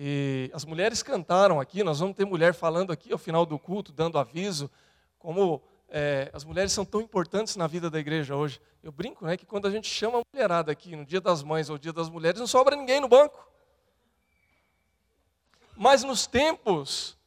E 0.00 0.48
as 0.54 0.64
mulheres 0.64 1.02
cantaram 1.02 1.58
aqui, 1.58 1.82
nós 1.82 1.98
vamos 1.98 2.14
ter 2.14 2.24
mulher 2.24 2.54
falando 2.54 2.92
aqui 2.92 3.10
ao 3.10 3.18
final 3.18 3.44
do 3.44 3.58
culto, 3.58 3.90
dando 3.90 4.16
aviso, 4.16 4.70
como 5.18 5.60
é, 5.88 6.30
as 6.32 6.44
mulheres 6.44 6.70
são 6.70 6.84
tão 6.84 7.00
importantes 7.00 7.56
na 7.56 7.66
vida 7.66 7.90
da 7.90 7.98
igreja 7.98 8.36
hoje. 8.36 8.60
Eu 8.80 8.92
brinco, 8.92 9.26
né, 9.26 9.36
que 9.36 9.44
quando 9.44 9.66
a 9.66 9.70
gente 9.72 9.88
chama 9.88 10.20
a 10.20 10.22
mulherada 10.32 10.70
aqui 10.70 10.94
no 10.94 11.04
dia 11.04 11.20
das 11.20 11.42
mães 11.42 11.68
ou 11.68 11.76
dia 11.76 11.92
das 11.92 12.08
mulheres, 12.08 12.38
não 12.38 12.46
sobra 12.46 12.76
ninguém 12.76 13.00
no 13.00 13.08
banco. 13.08 13.44
Mas 15.76 16.04
nos 16.04 16.28
tempos 16.28 17.18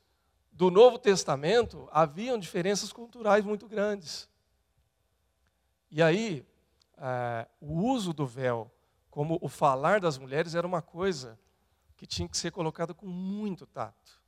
do 0.50 0.72
Novo 0.72 0.98
Testamento, 0.98 1.90
haviam 1.92 2.38
diferenças 2.38 2.94
culturais 2.94 3.44
muito 3.44 3.68
grandes. 3.68 4.30
E 5.92 6.02
aí, 6.02 6.46
é, 6.98 7.46
o 7.60 7.84
uso 7.84 8.14
do 8.14 8.26
véu, 8.26 8.72
como 9.10 9.38
o 9.42 9.50
falar 9.50 10.00
das 10.00 10.18
mulheres, 10.18 10.56
era 10.56 10.66
uma 10.66 10.82
coisa 10.82 11.38
que 12.02 12.08
tinha 12.08 12.28
que 12.28 12.36
ser 12.36 12.50
colocada 12.50 12.96
com 12.96 13.06
muito 13.06 13.64
tato, 13.68 14.20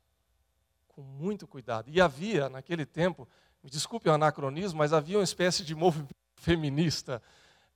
com 0.90 1.02
muito 1.02 1.48
cuidado. 1.48 1.90
E 1.90 2.00
havia, 2.00 2.48
naquele 2.48 2.86
tempo, 2.86 3.28
me 3.64 3.70
desculpe 3.72 4.08
o 4.08 4.14
anacronismo, 4.14 4.78
mas 4.78 4.94
havia 4.94 5.18
uma 5.18 5.24
espécie 5.24 5.64
de 5.66 5.74
movimento 5.74 6.14
feminista 6.38 7.20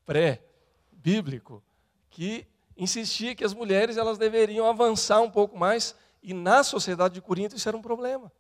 pré-bíblico 0.06 1.64
que 2.12 2.46
insistia 2.78 3.34
que 3.34 3.44
as 3.44 3.56
mulheres 3.56 3.98
elas 3.98 4.20
deveriam 4.20 4.70
avançar 4.70 5.20
um 5.20 5.32
pouco 5.32 5.58
mais, 5.58 5.96
e 6.22 6.32
na 6.32 6.64
sociedade 6.64 7.16
de 7.16 7.22
Corinto 7.22 7.56
isso 7.56 7.68
era 7.68 7.76
um 7.76 7.82
problema. 7.82 8.32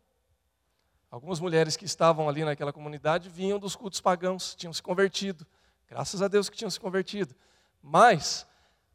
Algumas 1.09 1.39
mulheres 1.39 1.75
que 1.75 1.85
estavam 1.85 2.29
ali 2.29 2.45
naquela 2.45 2.71
comunidade 2.71 3.29
vinham 3.29 3.57
dos 3.57 3.75
cultos 3.75 3.99
pagãos, 3.99 4.53
tinham 4.53 4.71
se 4.71 4.83
convertido. 4.83 5.43
Graças 5.89 6.21
a 6.21 6.27
Deus 6.27 6.51
que 6.51 6.57
tinham 6.57 6.69
se 6.69 6.79
convertido. 6.79 7.33
Mas 7.81 8.45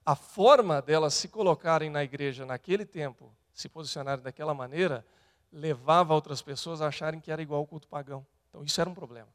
a 0.04 0.16
forma 0.16 0.82
delas 0.82 1.14
se 1.14 1.28
colocarem 1.28 1.88
na 1.88 2.02
igreja 2.02 2.44
naquele 2.44 2.84
tempo, 2.84 3.32
se 3.52 3.68
posicionarem 3.68 4.22
daquela 4.22 4.52
maneira, 4.52 5.06
levava 5.52 6.14
outras 6.14 6.42
pessoas 6.42 6.80
a 6.80 6.88
acharem 6.88 7.20
que 7.20 7.30
era 7.30 7.42
igual 7.42 7.60
ao 7.60 7.66
culto 7.66 7.86
pagão. 7.86 8.26
Então 8.48 8.64
isso 8.64 8.80
era 8.80 8.88
um 8.88 8.94
problema. 8.94 9.28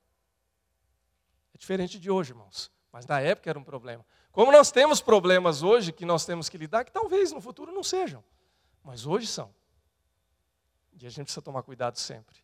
É 1.53 1.57
diferente 1.57 1.99
de 1.99 2.11
hoje, 2.11 2.31
irmãos, 2.31 2.71
mas 2.91 3.05
na 3.05 3.19
época 3.19 3.49
era 3.49 3.57
um 3.57 3.63
problema. 3.63 4.05
Como 4.31 4.51
nós 4.51 4.71
temos 4.71 5.01
problemas 5.01 5.63
hoje 5.63 5.91
que 5.91 6.05
nós 6.05 6.25
temos 6.25 6.49
que 6.49 6.57
lidar, 6.57 6.83
que 6.83 6.91
talvez 6.91 7.31
no 7.31 7.41
futuro 7.41 7.71
não 7.71 7.83
sejam, 7.83 8.23
mas 8.83 9.05
hoje 9.05 9.25
são. 9.25 9.53
E 10.99 11.05
a 11.05 11.09
gente 11.09 11.25
precisa 11.25 11.41
tomar 11.41 11.63
cuidado 11.63 11.97
sempre. 11.97 12.37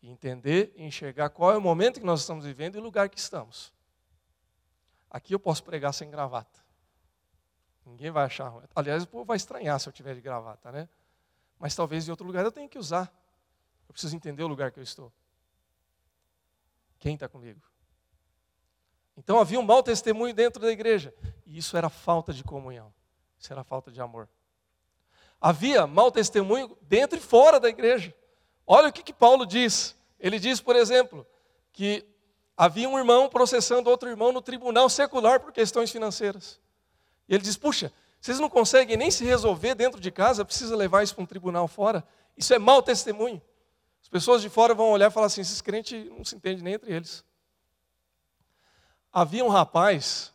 E 0.00 0.10
entender 0.10 0.72
e 0.76 0.84
enxergar 0.84 1.30
qual 1.30 1.52
é 1.52 1.56
o 1.56 1.60
momento 1.60 2.00
que 2.00 2.06
nós 2.06 2.20
estamos 2.20 2.44
vivendo 2.44 2.76
e 2.76 2.78
o 2.78 2.82
lugar 2.82 3.08
que 3.08 3.18
estamos. 3.18 3.72
Aqui 5.10 5.34
eu 5.34 5.38
posso 5.38 5.64
pregar 5.64 5.92
sem 5.92 6.10
gravata. 6.10 6.63
Ninguém 7.84 8.10
vai 8.10 8.24
achar 8.24 8.48
ruim. 8.48 8.64
Aliás, 8.74 9.02
o 9.02 9.08
povo 9.08 9.24
vai 9.24 9.36
estranhar 9.36 9.78
se 9.78 9.88
eu 9.88 9.92
tiver 9.92 10.14
de 10.14 10.20
gravata, 10.20 10.72
né? 10.72 10.88
Mas 11.58 11.74
talvez 11.74 12.06
em 12.06 12.10
outro 12.10 12.26
lugar 12.26 12.44
eu 12.44 12.52
tenha 12.52 12.68
que 12.68 12.78
usar. 12.78 13.12
Eu 13.88 13.92
preciso 13.92 14.16
entender 14.16 14.42
o 14.42 14.48
lugar 14.48 14.70
que 14.70 14.78
eu 14.78 14.82
estou. 14.82 15.12
Quem 16.98 17.14
está 17.14 17.28
comigo? 17.28 17.60
Então 19.16 19.38
havia 19.38 19.60
um 19.60 19.62
mau 19.62 19.82
testemunho 19.82 20.34
dentro 20.34 20.62
da 20.62 20.72
igreja. 20.72 21.14
E 21.44 21.58
isso 21.58 21.76
era 21.76 21.88
falta 21.88 22.32
de 22.32 22.42
comunhão. 22.42 22.92
Isso 23.38 23.52
era 23.52 23.62
falta 23.62 23.90
de 23.90 24.00
amor. 24.00 24.28
Havia 25.40 25.86
mau 25.86 26.10
testemunho 26.10 26.76
dentro 26.80 27.18
e 27.18 27.22
fora 27.22 27.60
da 27.60 27.68
igreja. 27.68 28.14
Olha 28.66 28.88
o 28.88 28.92
que, 28.92 29.02
que 29.02 29.12
Paulo 29.12 29.44
diz. 29.44 29.94
Ele 30.18 30.38
diz, 30.38 30.60
por 30.60 30.74
exemplo, 30.74 31.26
que 31.72 32.06
havia 32.56 32.88
um 32.88 32.96
irmão 32.96 33.28
processando 33.28 33.90
outro 33.90 34.08
irmão 34.08 34.32
no 34.32 34.40
tribunal 34.40 34.88
secular 34.88 35.40
por 35.40 35.52
questões 35.52 35.90
financeiras. 35.90 36.58
E 37.28 37.34
ele 37.34 37.42
diz: 37.42 37.56
Puxa, 37.56 37.92
vocês 38.20 38.38
não 38.38 38.48
conseguem 38.48 38.96
nem 38.96 39.10
se 39.10 39.24
resolver 39.24 39.74
dentro 39.74 40.00
de 40.00 40.10
casa, 40.10 40.44
precisa 40.44 40.76
levar 40.76 41.02
isso 41.02 41.14
para 41.14 41.24
um 41.24 41.26
tribunal 41.26 41.68
fora? 41.68 42.06
Isso 42.36 42.52
é 42.54 42.58
mau 42.58 42.82
testemunho. 42.82 43.40
As 44.02 44.08
pessoas 44.08 44.42
de 44.42 44.48
fora 44.48 44.74
vão 44.74 44.90
olhar 44.90 45.10
e 45.10 45.12
falar 45.12 45.26
assim: 45.26 45.40
esses 45.40 45.60
crentes 45.60 46.08
não 46.10 46.24
se 46.24 46.36
entendem 46.36 46.62
nem 46.62 46.74
entre 46.74 46.92
eles. 46.92 47.24
Havia 49.12 49.44
um 49.44 49.48
rapaz 49.48 50.32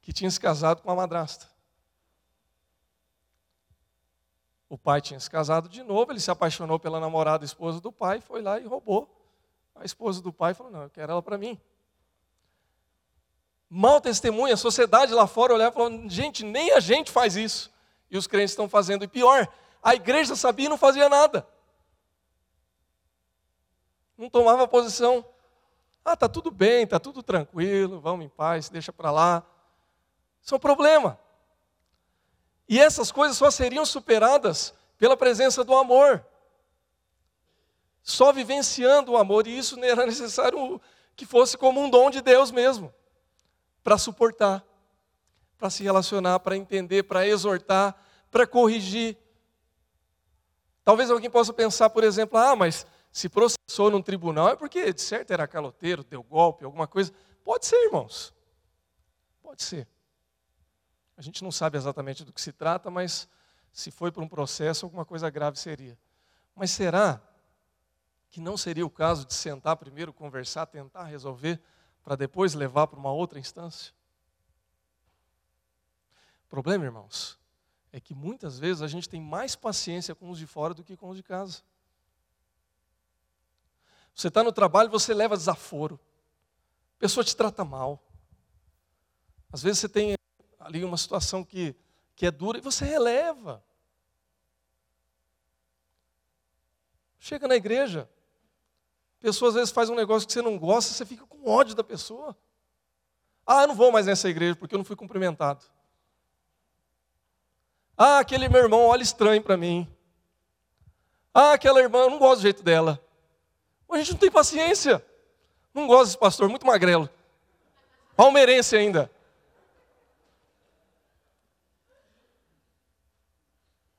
que 0.00 0.12
tinha 0.12 0.30
se 0.30 0.38
casado 0.38 0.82
com 0.82 0.88
uma 0.88 0.96
madrasta. 0.96 1.50
O 4.68 4.76
pai 4.76 5.00
tinha 5.00 5.20
se 5.20 5.30
casado 5.30 5.68
de 5.68 5.82
novo, 5.82 6.12
ele 6.12 6.20
se 6.20 6.30
apaixonou 6.30 6.78
pela 6.78 6.98
namorada 6.98 7.44
esposa 7.44 7.80
do 7.80 7.92
pai, 7.92 8.20
foi 8.20 8.40
lá 8.40 8.58
e 8.58 8.64
roubou 8.64 9.22
a 9.74 9.84
esposa 9.84 10.22
do 10.22 10.32
pai 10.32 10.54
falou: 10.54 10.72
Não, 10.72 10.82
eu 10.82 10.90
quero 10.90 11.12
ela 11.12 11.22
para 11.22 11.38
mim 11.38 11.60
mau 13.74 14.02
testemunho, 14.02 14.52
a 14.52 14.56
sociedade 14.56 15.14
lá 15.14 15.26
fora 15.26 15.54
olhava 15.54 15.70
e 15.70 15.74
falava, 15.74 16.08
gente, 16.08 16.44
nem 16.44 16.72
a 16.72 16.80
gente 16.80 17.10
faz 17.10 17.36
isso. 17.36 17.72
E 18.10 18.18
os 18.18 18.26
crentes 18.26 18.50
estão 18.50 18.68
fazendo. 18.68 19.02
E 19.02 19.08
pior, 19.08 19.48
a 19.82 19.94
igreja 19.94 20.36
sabia 20.36 20.66
e 20.66 20.68
não 20.68 20.76
fazia 20.76 21.08
nada. 21.08 21.46
Não 24.18 24.28
tomava 24.28 24.68
posição. 24.68 25.24
Ah, 26.04 26.14
tá 26.14 26.28
tudo 26.28 26.50
bem, 26.50 26.86
tá 26.86 27.00
tudo 27.00 27.22
tranquilo, 27.22 27.98
vamos 27.98 28.26
em 28.26 28.28
paz, 28.28 28.68
deixa 28.68 28.92
para 28.92 29.10
lá. 29.10 29.42
Isso 30.42 30.54
é 30.54 30.56
um 30.56 30.60
problema. 30.60 31.18
E 32.68 32.78
essas 32.78 33.10
coisas 33.10 33.38
só 33.38 33.50
seriam 33.50 33.86
superadas 33.86 34.74
pela 34.98 35.16
presença 35.16 35.64
do 35.64 35.74
amor. 35.74 36.22
Só 38.02 38.32
vivenciando 38.32 39.12
o 39.12 39.16
amor, 39.16 39.46
e 39.46 39.56
isso 39.56 39.82
era 39.82 40.04
necessário 40.04 40.78
que 41.16 41.24
fosse 41.24 41.56
como 41.56 41.80
um 41.80 41.88
dom 41.88 42.10
de 42.10 42.20
Deus 42.20 42.50
mesmo 42.50 42.92
para 43.82 43.98
suportar, 43.98 44.64
para 45.58 45.70
se 45.70 45.82
relacionar, 45.82 46.40
para 46.40 46.56
entender, 46.56 47.04
para 47.04 47.26
exortar, 47.26 47.96
para 48.30 48.46
corrigir. 48.46 49.16
Talvez 50.84 51.10
alguém 51.10 51.30
possa 51.30 51.52
pensar, 51.52 51.90
por 51.90 52.02
exemplo, 52.02 52.38
ah, 52.38 52.56
mas 52.56 52.86
se 53.12 53.28
processou 53.28 53.90
num 53.90 54.02
tribunal 54.02 54.48
é 54.48 54.56
porque, 54.56 54.92
de 54.92 55.00
certo, 55.00 55.32
era 55.32 55.46
caloteiro, 55.46 56.02
deu 56.02 56.22
golpe, 56.22 56.64
alguma 56.64 56.86
coisa. 56.86 57.12
Pode 57.44 57.66
ser, 57.66 57.76
irmãos. 57.84 58.32
Pode 59.42 59.62
ser. 59.62 59.86
A 61.16 61.20
gente 61.20 61.44
não 61.44 61.52
sabe 61.52 61.76
exatamente 61.76 62.24
do 62.24 62.32
que 62.32 62.40
se 62.40 62.52
trata, 62.52 62.90
mas 62.90 63.28
se 63.72 63.90
foi 63.90 64.10
para 64.10 64.22
um 64.22 64.28
processo, 64.28 64.86
alguma 64.86 65.04
coisa 65.04 65.28
grave 65.28 65.58
seria. 65.58 65.98
Mas 66.54 66.70
será 66.70 67.20
que 68.30 68.40
não 68.40 68.56
seria 68.56 68.84
o 68.84 68.90
caso 68.90 69.26
de 69.26 69.34
sentar 69.34 69.76
primeiro, 69.76 70.12
conversar, 70.12 70.66
tentar 70.66 71.04
resolver? 71.04 71.60
Para 72.02 72.16
depois 72.16 72.54
levar 72.54 72.86
para 72.86 72.98
uma 72.98 73.12
outra 73.12 73.38
instância? 73.38 73.92
O 76.46 76.48
problema, 76.48 76.84
irmãos, 76.84 77.38
é 77.92 78.00
que 78.00 78.14
muitas 78.14 78.58
vezes 78.58 78.82
a 78.82 78.88
gente 78.88 79.08
tem 79.08 79.20
mais 79.20 79.54
paciência 79.54 80.14
com 80.14 80.30
os 80.30 80.38
de 80.38 80.46
fora 80.46 80.74
do 80.74 80.82
que 80.82 80.96
com 80.96 81.08
os 81.08 81.16
de 81.16 81.22
casa. 81.22 81.62
Você 84.14 84.28
está 84.28 84.42
no 84.42 84.52
trabalho, 84.52 84.90
você 84.90 85.14
leva 85.14 85.36
desaforo. 85.36 85.98
A 86.96 87.00
pessoa 87.00 87.24
te 87.24 87.36
trata 87.36 87.64
mal. 87.64 88.02
Às 89.52 89.62
vezes 89.62 89.80
você 89.80 89.88
tem 89.88 90.16
ali 90.58 90.84
uma 90.84 90.96
situação 90.96 91.44
que, 91.44 91.74
que 92.14 92.26
é 92.26 92.30
dura 92.30 92.58
e 92.58 92.60
você 92.62 92.84
releva. 92.84 93.62
Chega 97.18 97.46
na 97.46 97.54
igreja, 97.54 98.08
pessoa 99.22 99.50
às 99.50 99.54
vezes 99.54 99.70
faz 99.70 99.88
um 99.88 99.94
negócio 99.94 100.26
que 100.26 100.32
você 100.32 100.42
não 100.42 100.58
gosta, 100.58 100.92
você 100.92 101.06
fica 101.06 101.24
com 101.24 101.48
ódio 101.48 101.76
da 101.76 101.84
pessoa. 101.84 102.36
Ah, 103.46 103.62
eu 103.62 103.68
não 103.68 103.74
vou 103.74 103.92
mais 103.92 104.06
nessa 104.06 104.28
igreja 104.28 104.56
porque 104.56 104.74
eu 104.74 104.78
não 104.78 104.84
fui 104.84 104.96
cumprimentado. 104.96 105.64
Ah, 107.96 108.18
aquele 108.18 108.48
meu 108.48 108.62
irmão 108.62 108.80
olha 108.80 109.02
estranho 109.02 109.40
para 109.40 109.56
mim. 109.56 109.86
Ah, 111.32 111.52
aquela 111.52 111.80
irmã, 111.80 112.00
eu 112.00 112.10
não 112.10 112.18
gosto 112.18 112.40
do 112.40 112.42
jeito 112.42 112.62
dela. 112.62 113.00
A 113.88 113.96
gente 113.98 114.12
não 114.12 114.18
tem 114.18 114.30
paciência. 114.30 115.04
Não 115.72 115.86
gosto 115.86 116.06
desse 116.06 116.18
pastor, 116.18 116.48
muito 116.48 116.66
magrelo. 116.66 117.08
Palmeirense 118.16 118.76
ainda. 118.76 119.10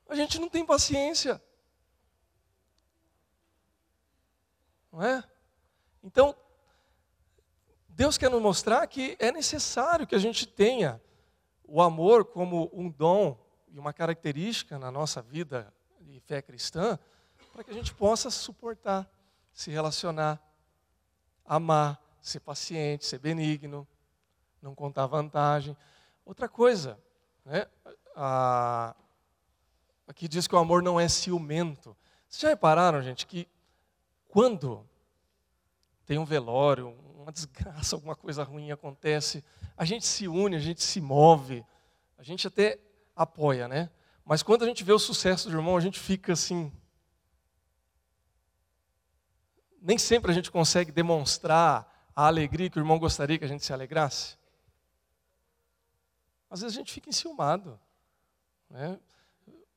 A 0.10 0.16
gente 0.16 0.40
não 0.40 0.50
tem 0.50 0.66
paciência. 0.66 1.42
Não 4.94 5.02
é? 5.02 5.24
Então, 6.04 6.36
Deus 7.90 8.16
quer 8.16 8.30
nos 8.30 8.42
mostrar 8.42 8.86
que 8.86 9.18
é 9.20 9.32
necessário 9.32 10.06
que 10.06 10.14
a 10.14 10.20
gente 10.20 10.46
tenha 10.46 11.02
o 11.64 11.82
amor 11.82 12.26
como 12.26 12.70
um 12.72 12.92
dom 12.92 13.36
e 13.70 13.80
uma 13.80 13.92
característica 13.92 14.78
na 14.78 14.92
nossa 14.92 15.20
vida 15.20 15.74
de 16.00 16.20
fé 16.20 16.44
cristã, 16.44 17.00
para 17.52 17.64
que 17.64 17.72
a 17.72 17.74
gente 17.74 17.92
possa 17.92 18.30
suportar, 18.30 19.10
se 19.52 19.72
relacionar, 19.72 20.40
amar, 21.44 22.00
ser 22.22 22.42
paciente, 22.42 23.06
ser 23.06 23.18
benigno, 23.18 23.88
não 24.62 24.76
contar 24.76 25.08
vantagem. 25.08 25.76
Outra 26.24 26.48
coisa, 26.48 27.00
né? 27.44 27.66
a, 28.16 28.96
Aqui 30.08 30.28
diz 30.28 30.48
que 30.48 30.54
o 30.54 30.60
amor 30.60 30.84
não 30.84 31.00
é 31.00 31.08
ciumento. 31.08 31.98
Vocês 32.30 32.42
já 32.42 32.50
repararam, 32.50 33.02
gente, 33.02 33.26
que 33.26 33.48
quando 34.34 34.84
tem 36.08 36.18
um 36.18 36.26
velório, 36.26 36.90
uma 37.20 37.32
desgraça, 37.32 37.96
alguma 37.96 38.16
coisa 38.16 38.44
ruim 38.44 38.72
acontece, 38.72 39.44
a 39.78 39.86
gente 39.86 40.08
se 40.08 40.28
une, 40.28 40.56
a 40.56 40.60
gente 40.60 40.82
se 40.82 41.00
move, 41.00 41.64
a 42.18 42.24
gente 42.24 42.48
até 42.48 42.80
apoia, 43.16 43.68
né? 43.68 43.92
Mas 44.26 44.42
quando 44.42 44.64
a 44.64 44.66
gente 44.66 44.84
vê 44.84 44.92
o 44.92 44.98
sucesso 44.98 45.48
do 45.48 45.56
irmão, 45.56 45.78
a 45.78 45.80
gente 45.80 46.00
fica 46.00 46.34
assim. 46.34 46.74
Nem 49.80 50.00
sempre 50.00 50.32
a 50.32 50.34
gente 50.34 50.50
consegue 50.50 50.92
demonstrar 50.92 52.10
a 52.16 52.26
alegria 52.26 52.72
que 52.72 52.80
o 52.80 52.82
irmão 52.82 52.98
gostaria 52.98 53.38
que 53.38 53.46
a 53.46 53.48
gente 53.48 53.64
se 53.64 53.72
alegrasse. 53.72 54.36
Às 56.50 56.62
vezes 56.62 56.76
a 56.76 56.80
gente 56.80 56.92
fica 56.92 57.08
enciumado. 57.08 57.80
Né? 58.68 59.00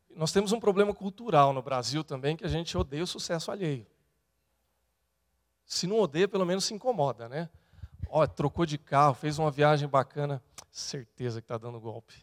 Nós 0.09 0.33
temos 0.33 0.51
um 0.51 0.59
problema 0.59 0.95
cultural 0.95 1.53
no 1.53 1.61
Brasil 1.61 2.03
também, 2.03 2.39
que 2.39 2.47
a 2.47 2.49
gente 2.49 2.75
odeia 2.75 3.05
o 3.05 3.07
sucesso 3.07 3.51
alheio. 3.51 3.87
Se 5.67 5.87
não 5.87 5.99
odeia, 5.99 6.29
pelo 6.29 6.47
menos 6.47 6.65
se 6.65 6.73
incomoda, 6.73 7.29
né? 7.29 7.51
Ó, 8.09 8.25
trocou 8.27 8.65
de 8.65 8.79
carro, 8.79 9.15
fez 9.15 9.39
uma 9.39 9.51
viagem 9.51 9.89
bacana, 9.89 10.41
certeza 10.71 11.41
que 11.41 11.45
está 11.45 11.59
dando 11.59 11.81
golpe. 11.81 12.15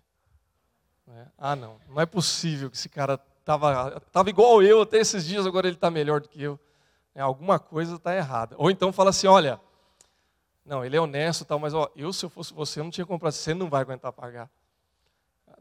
Né? 1.06 1.28
Ah, 1.38 1.56
não, 1.56 1.78
não 1.90 2.00
é 2.00 2.06
possível 2.06 2.72
que 2.72 2.78
esse 2.78 2.88
cara 2.88 3.20
estava 3.40 4.00
tava 4.12 4.30
igual 4.30 4.64
eu 4.64 4.82
até 4.82 4.98
esses 4.98 5.26
dias, 5.26 5.46
agora 5.46 5.68
ele 5.68 5.76
está 5.76 5.92
melhor 5.92 6.22
do 6.22 6.30
que 6.30 6.42
eu. 6.42 6.58
É, 7.14 7.22
alguma 7.22 7.60
coisa 7.60 7.96
está 7.96 8.16
errada. 8.16 8.56
Ou 8.58 8.72
então 8.72 8.94
fala 8.94 9.10
assim, 9.10 9.28
olha, 9.28 9.60
não, 10.66 10.84
ele 10.84 10.96
é 10.96 11.02
honesto 11.02 11.44
tal, 11.44 11.60
mas 11.60 11.74
ó, 11.74 11.92
eu 11.96 12.14
se 12.14 12.26
eu 12.26 12.30
fosse 12.30 12.54
você, 12.54 12.80
eu 12.80 12.86
não 12.86 12.92
tinha 12.92 13.06
comprado, 13.06 13.34
você 13.34 13.54
não 13.54 13.70
vai 13.70 13.82
aguentar 13.82 14.14
pagar. 14.14 14.50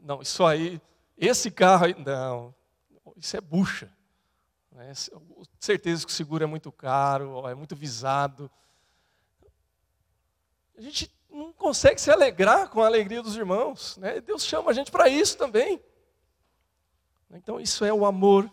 Não, 0.01 0.21
isso 0.21 0.45
aí, 0.45 0.81
esse 1.17 1.51
carro 1.51 1.85
aí, 1.85 1.95
não, 2.05 2.55
isso 3.17 3.35
é 3.35 3.41
bucha. 3.41 3.91
Né? 4.73 4.91
Certeza 5.59 6.05
que 6.05 6.11
o 6.11 6.15
seguro 6.15 6.43
é 6.43 6.47
muito 6.47 6.71
caro, 6.71 7.47
é 7.47 7.55
muito 7.55 7.75
visado. 7.75 8.49
A 10.77 10.81
gente 10.81 11.13
não 11.29 11.53
consegue 11.53 12.01
se 12.01 12.11
alegrar 12.11 12.69
com 12.69 12.81
a 12.81 12.85
alegria 12.85 13.21
dos 13.21 13.35
irmãos. 13.35 13.97
Né? 13.97 14.19
Deus 14.21 14.45
chama 14.45 14.71
a 14.71 14.73
gente 14.73 14.91
para 14.91 15.07
isso 15.07 15.37
também. 15.37 15.81
Então, 17.31 17.59
isso 17.59 17.83
é 17.83 17.91
o 17.91 18.05
amor, 18.05 18.49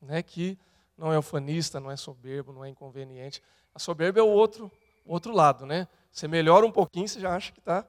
né? 0.00 0.22
que 0.22 0.58
não 0.96 1.12
é 1.12 1.18
ufanista, 1.18 1.80
não 1.80 1.90
é 1.90 1.96
soberbo, 1.96 2.52
não 2.52 2.64
é 2.64 2.68
inconveniente. 2.68 3.42
A 3.74 3.78
soberba 3.78 4.20
é 4.20 4.22
o 4.22 4.28
outro, 4.28 4.70
o 5.04 5.12
outro 5.12 5.32
lado. 5.32 5.64
Né? 5.64 5.88
Você 6.10 6.28
melhora 6.28 6.66
um 6.66 6.72
pouquinho, 6.72 7.08
você 7.08 7.20
já 7.20 7.34
acha 7.34 7.52
que 7.52 7.60
está 7.60 7.86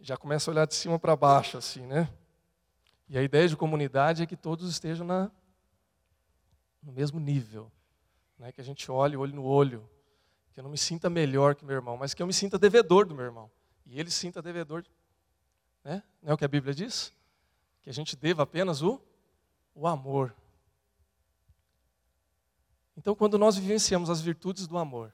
já 0.00 0.16
começa 0.16 0.50
a 0.50 0.52
olhar 0.52 0.66
de 0.66 0.74
cima 0.74 0.98
para 0.98 1.16
baixo, 1.16 1.58
assim, 1.58 1.86
né? 1.86 2.08
E 3.08 3.16
a 3.16 3.22
ideia 3.22 3.48
de 3.48 3.56
comunidade 3.56 4.22
é 4.22 4.26
que 4.26 4.36
todos 4.36 4.70
estejam 4.70 5.06
na, 5.06 5.30
no 6.86 6.92
mesmo 6.92 7.18
nível, 7.18 7.70
né? 8.38 8.52
que 8.52 8.60
a 8.60 8.64
gente 8.64 8.90
olhe 8.90 9.16
olho 9.16 9.34
no 9.34 9.44
olho, 9.44 9.90
que 10.54 10.60
eu 10.60 10.62
não 10.62 10.70
me 10.70 10.78
sinta 10.78 11.10
melhor 11.10 11.56
que 11.56 11.64
meu 11.64 11.74
irmão, 11.74 11.96
mas 11.96 12.14
que 12.14 12.22
eu 12.22 12.26
me 12.26 12.32
sinta 12.32 12.56
devedor 12.56 13.04
do 13.06 13.14
meu 13.14 13.24
irmão, 13.24 13.50
e 13.84 13.98
ele 13.98 14.10
sinta 14.10 14.40
devedor, 14.40 14.84
né? 15.84 16.00
não 16.22 16.30
é 16.30 16.34
o 16.34 16.38
que 16.38 16.44
a 16.44 16.48
Bíblia 16.48 16.72
diz? 16.72 17.12
Que 17.82 17.90
a 17.90 17.92
gente 17.92 18.14
deva 18.16 18.44
apenas 18.44 18.82
o, 18.82 19.02
o 19.74 19.86
amor. 19.86 20.32
Então, 22.96 23.14
quando 23.14 23.36
nós 23.36 23.56
vivenciamos 23.56 24.08
as 24.08 24.20
virtudes 24.20 24.68
do 24.68 24.78
amor, 24.78 25.12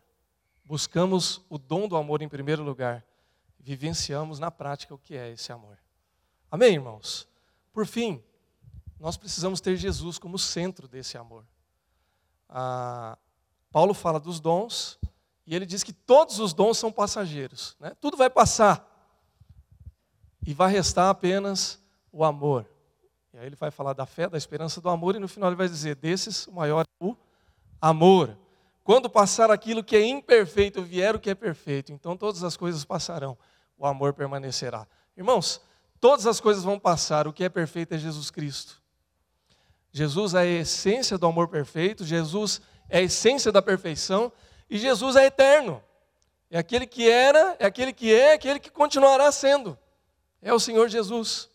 buscamos 0.65 1.43
o 1.49 1.57
dom 1.59 1.89
do 1.89 1.97
amor 1.97 2.21
em 2.21 2.29
primeiro 2.29 2.63
lugar, 2.63 3.05
vivenciamos 3.59 4.39
na 4.39 4.51
prática 4.51 4.95
o 4.95 4.99
que 4.99 5.17
é 5.17 5.33
esse 5.33 5.51
amor. 5.51 5.79
Amém, 6.51 6.75
irmãos? 6.75 7.27
Por 7.73 7.87
fim, 7.87 8.23
nós 9.01 9.17
precisamos 9.17 9.61
ter 9.61 9.75
Jesus 9.77 10.19
como 10.19 10.39
centro 10.39 10.87
desse 10.87 11.17
amor. 11.17 11.45
Paulo 13.71 13.95
fala 13.95 14.21
dos 14.21 14.41
dons 14.41 14.99
e 15.47 15.55
ele 15.55 15.67
diz 15.67 15.83
que 15.83 15.93
todos 15.93 16.39
os 16.39 16.53
dons 16.53 16.79
são 16.79 16.93
passageiros, 16.93 17.77
né? 17.81 17.93
tudo 18.01 18.17
vai 18.17 18.29
passar 18.29 18.89
e 20.47 20.53
vai 20.53 20.71
restar 20.71 21.09
apenas 21.09 21.81
o 22.13 22.25
amor. 22.25 22.67
E 23.33 23.39
aí 23.39 23.47
ele 23.47 23.57
vai 23.57 23.71
falar 23.71 23.95
da 23.95 24.05
fé, 24.05 24.29
da 24.29 24.37
esperança, 24.37 24.81
do 24.81 24.91
amor 24.91 25.17
e 25.17 25.19
no 25.19 25.29
final 25.29 25.49
ele 25.49 25.57
vai 25.57 25.69
dizer: 25.69 25.95
desses 25.97 26.47
o 26.47 26.53
maior 26.53 26.85
é 26.85 27.05
o 27.05 27.17
amor. 27.81 28.37
Quando 28.85 29.09
passar 29.09 29.51
aquilo 29.51 29.83
que 29.83 29.97
é 29.97 30.05
imperfeito, 30.05 30.83
vier 30.83 31.15
o 31.15 31.21
que 31.21 31.31
é 31.31 31.35
perfeito, 31.35 31.93
então 31.93 32.17
todas 32.17 32.43
as 32.43 32.57
coisas 32.57 32.85
passarão 32.85 33.39
o 33.79 33.87
amor 33.87 34.13
permanecerá. 34.13 34.87
Irmãos, 35.17 35.61
todas 36.01 36.27
as 36.27 36.41
coisas 36.41 36.63
vão 36.63 36.79
passar, 36.79 37.27
o 37.27 37.33
que 37.33 37.45
é 37.45 37.49
perfeito 37.49 37.95
é 37.95 37.99
Jesus 37.99 38.31
Cristo. 38.31 38.82
Jesus 39.93 40.33
é 40.35 40.41
a 40.41 40.47
essência 40.47 41.19
do 41.19 41.27
amor 41.27 41.49
perfeito, 41.49 42.05
Jesus 42.05 42.61
é 42.89 42.99
a 42.99 43.03
essência 43.03 43.53
da 43.53 43.61
perfeição 43.61 44.33
e 44.69 44.79
Jesus 44.79 45.17
é 45.17 45.27
eterno. 45.27 45.83
É 46.51 46.59
aquele 46.59 46.87
que 46.87 47.09
era, 47.09 47.57
é 47.59 47.67
aquele 47.67 47.93
que 47.93 48.13
é, 48.13 48.29
é 48.29 48.33
aquele 48.35 48.59
que 48.59 48.71
continuará 48.71 49.31
sendo. 49.31 49.79
É 50.41 50.53
o 50.53 50.59
Senhor 50.59 50.89
Jesus. 50.89 51.49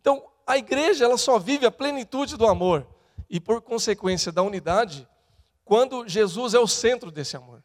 Então, 0.00 0.24
a 0.46 0.58
igreja 0.58 1.04
ela 1.04 1.16
só 1.16 1.38
vive 1.38 1.64
a 1.64 1.70
plenitude 1.70 2.36
do 2.36 2.46
amor 2.46 2.86
e 3.30 3.40
por 3.40 3.62
consequência 3.62 4.30
da 4.30 4.42
unidade 4.42 5.08
quando 5.64 6.06
Jesus 6.06 6.54
é 6.54 6.58
o 6.58 6.66
centro 6.66 7.10
desse 7.10 7.36
amor. 7.36 7.62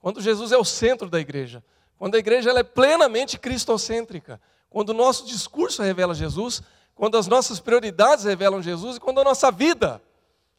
Quando 0.00 0.20
Jesus 0.20 0.52
é 0.52 0.58
o 0.58 0.64
centro 0.64 1.08
da 1.08 1.20
igreja. 1.20 1.62
Quando 1.96 2.14
a 2.14 2.18
igreja 2.18 2.50
ela 2.50 2.60
é 2.60 2.64
plenamente 2.64 3.38
cristocêntrica, 3.38 4.40
quando 4.68 4.90
o 4.90 4.94
nosso 4.94 5.26
discurso 5.26 5.82
revela 5.82 6.14
Jesus, 6.14 6.62
quando 7.00 7.16
as 7.16 7.26
nossas 7.26 7.58
prioridades 7.58 8.26
revelam 8.26 8.60
Jesus 8.60 8.98
e 8.98 9.00
quando 9.00 9.22
a 9.22 9.24
nossa 9.24 9.50
vida 9.50 10.02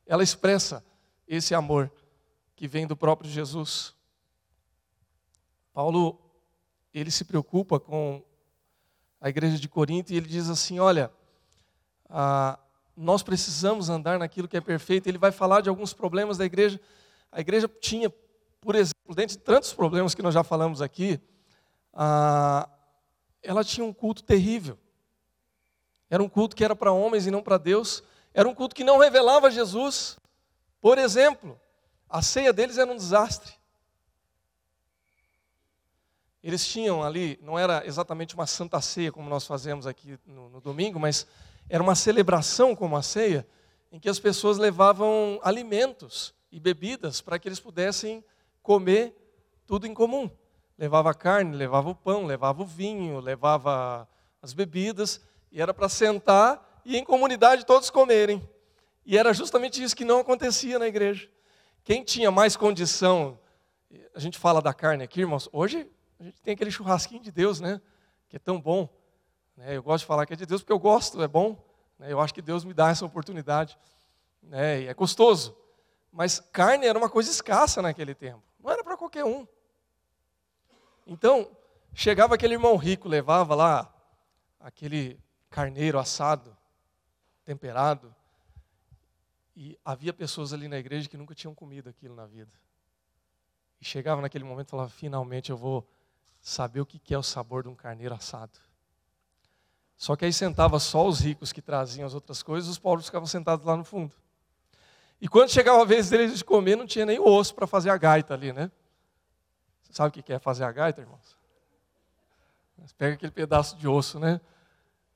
ela 0.07 0.23
expressa 0.23 0.83
esse 1.27 1.53
amor 1.53 1.91
que 2.55 2.67
vem 2.67 2.87
do 2.87 2.97
próprio 2.97 3.29
Jesus. 3.29 3.93
Paulo 5.71 6.19
ele 6.91 7.11
se 7.11 7.25
preocupa 7.25 7.79
com 7.79 8.23
a 9.21 9.29
igreja 9.29 9.59
de 9.59 9.69
Corinto 9.69 10.11
e 10.11 10.17
ele 10.17 10.25
diz 10.27 10.49
assim: 10.49 10.79
olha, 10.79 11.11
ah, 12.09 12.57
nós 12.97 13.21
precisamos 13.21 13.87
andar 13.87 14.17
naquilo 14.17 14.47
que 14.47 14.57
é 14.57 14.61
perfeito. 14.61 15.05
Ele 15.05 15.19
vai 15.19 15.31
falar 15.31 15.61
de 15.61 15.69
alguns 15.69 15.93
problemas 15.93 16.39
da 16.39 16.45
igreja. 16.45 16.81
A 17.31 17.39
igreja 17.39 17.69
tinha, 17.79 18.11
por 18.59 18.73
exemplo, 18.73 19.13
dentre 19.13 19.37
tantos 19.37 19.73
problemas 19.73 20.15
que 20.15 20.23
nós 20.23 20.33
já 20.33 20.43
falamos 20.43 20.81
aqui, 20.81 21.21
ah, 21.93 22.67
ela 23.43 23.63
tinha 23.63 23.85
um 23.85 23.93
culto 23.93 24.23
terrível. 24.23 24.75
Era 26.11 26.21
um 26.21 26.29
culto 26.29 26.55
que 26.55 26.63
era 26.63 26.75
para 26.75 26.91
homens 26.91 27.25
e 27.25 27.31
não 27.31 27.41
para 27.41 27.57
Deus. 27.57 28.03
Era 28.33 28.47
um 28.47 28.53
culto 28.53 28.75
que 28.75 28.83
não 28.83 28.99
revelava 28.99 29.49
Jesus. 29.49 30.19
Por 30.79 30.99
exemplo, 30.99 31.59
a 32.07 32.21
ceia 32.21 32.53
deles 32.53 32.77
era 32.77 32.91
um 32.91 32.95
desastre. 32.95 33.53
Eles 36.43 36.67
tinham 36.67 37.01
ali, 37.01 37.39
não 37.41 37.57
era 37.57 37.83
exatamente 37.87 38.35
uma 38.35 38.45
santa 38.45 38.79
ceia 38.81 39.11
como 39.11 39.29
nós 39.29 39.47
fazemos 39.47 39.87
aqui 39.87 40.19
no, 40.25 40.49
no 40.49 40.61
domingo, 40.61 40.99
mas 40.99 41.25
era 41.69 41.81
uma 41.81 41.95
celebração 41.95 42.75
como 42.75 42.95
a 42.95 43.01
ceia, 43.01 43.47
em 43.91 43.99
que 43.99 44.09
as 44.09 44.19
pessoas 44.19 44.59
levavam 44.59 45.39
alimentos 45.41 46.35
e 46.51 46.59
bebidas 46.59 47.21
para 47.21 47.39
que 47.39 47.47
eles 47.47 47.59
pudessem 47.59 48.23
comer 48.61 49.15
tudo 49.65 49.87
em 49.87 49.93
comum 49.93 50.29
levava 50.81 51.13
carne, 51.13 51.55
levava 51.55 51.91
o 51.91 51.95
pão, 51.95 52.25
levava 52.25 52.63
o 52.63 52.65
vinho, 52.65 53.19
levava 53.19 54.09
as 54.41 54.51
bebidas, 54.51 55.21
e 55.51 55.61
era 55.61 55.73
para 55.73 55.89
sentar 55.89 56.81
e 56.85 56.97
em 56.97 57.03
comunidade 57.03 57.65
todos 57.65 57.89
comerem. 57.89 58.47
E 59.05 59.17
era 59.17 59.33
justamente 59.33 59.83
isso 59.83 59.95
que 59.95 60.05
não 60.05 60.19
acontecia 60.19 60.79
na 60.79 60.87
igreja. 60.87 61.29
Quem 61.83 62.03
tinha 62.03 62.31
mais 62.31 62.55
condição, 62.55 63.39
a 64.15 64.19
gente 64.19 64.37
fala 64.37 64.61
da 64.61 64.73
carne 64.73 65.03
aqui, 65.03 65.21
irmãos, 65.21 65.49
hoje 65.51 65.89
a 66.19 66.23
gente 66.23 66.39
tem 66.41 66.53
aquele 66.53 66.71
churrasquinho 66.71 67.21
de 67.21 67.31
Deus, 67.31 67.59
né? 67.59 67.81
Que 68.29 68.35
é 68.35 68.39
tão 68.39 68.61
bom. 68.61 68.87
Né? 69.57 69.75
Eu 69.75 69.83
gosto 69.83 70.03
de 70.03 70.07
falar 70.07 70.25
que 70.25 70.33
é 70.33 70.35
de 70.35 70.45
Deus 70.45 70.61
porque 70.61 70.73
eu 70.73 70.79
gosto, 70.79 71.21
é 71.21 71.27
bom. 71.27 71.57
Né? 71.97 72.11
Eu 72.11 72.19
acho 72.19 72.33
que 72.33 72.41
Deus 72.41 72.63
me 72.63 72.73
dá 72.73 72.89
essa 72.89 73.05
oportunidade. 73.05 73.77
Né? 74.41 74.81
E 74.81 74.87
é 74.87 74.93
gostoso. 74.93 75.57
Mas 76.11 76.39
carne 76.39 76.85
era 76.85 76.97
uma 76.97 77.09
coisa 77.09 77.31
escassa 77.31 77.81
naquele 77.81 78.13
tempo. 78.13 78.43
Não 78.59 78.69
era 78.71 78.83
para 78.83 78.95
qualquer 78.95 79.25
um. 79.25 79.47
Então, 81.07 81.49
chegava 81.93 82.35
aquele 82.35 82.53
irmão 82.53 82.75
rico, 82.75 83.09
levava 83.09 83.55
lá 83.55 83.93
aquele 84.59 85.19
carneiro 85.51 85.99
assado, 85.99 86.57
temperado, 87.45 88.15
e 89.55 89.77
havia 89.85 90.13
pessoas 90.13 90.53
ali 90.53 90.67
na 90.67 90.79
igreja 90.79 91.07
que 91.07 91.17
nunca 91.17 91.35
tinham 91.35 91.53
comido 91.53 91.89
aquilo 91.89 92.15
na 92.15 92.25
vida. 92.25 92.51
E 93.79 93.85
chegava 93.85 94.21
naquele 94.21 94.45
momento 94.45 94.69
e 94.69 94.71
falava: 94.71 94.89
finalmente 94.89 95.51
eu 95.51 95.57
vou 95.57 95.87
saber 96.41 96.79
o 96.79 96.85
que 96.85 97.13
é 97.13 97.17
o 97.17 97.21
sabor 97.21 97.63
de 97.63 97.69
um 97.69 97.75
carneiro 97.75 98.15
assado. 98.15 98.57
Só 99.97 100.15
que 100.15 100.25
aí 100.25 100.33
sentava 100.33 100.79
só 100.79 101.05
os 101.05 101.19
ricos 101.19 101.53
que 101.53 101.61
traziam 101.61 102.07
as 102.07 102.15
outras 102.15 102.41
coisas, 102.41 102.67
os 102.67 102.79
pobres 102.79 103.05
ficavam 103.05 103.27
sentados 103.27 103.63
lá 103.65 103.75
no 103.75 103.83
fundo. 103.83 104.15
E 105.19 105.27
quando 105.27 105.51
chegava 105.51 105.79
a 105.79 105.85
vez 105.85 106.09
deles 106.09 106.35
de 106.35 106.43
comer, 106.43 106.75
não 106.75 106.87
tinha 106.87 107.05
nem 107.05 107.19
osso 107.19 107.53
para 107.53 107.67
fazer 107.67 107.91
a 107.91 107.97
gaita 107.97 108.33
ali, 108.33 108.51
né? 108.51 108.71
Você 109.83 109.93
sabe 109.93 110.19
o 110.19 110.23
que 110.23 110.33
é 110.33 110.39
fazer 110.39 110.63
a 110.63 110.71
gaita, 110.71 111.01
irmãos? 111.01 111.37
Pega 112.97 113.13
aquele 113.13 113.31
pedaço 113.31 113.77
de 113.77 113.87
osso, 113.87 114.19
né? 114.19 114.41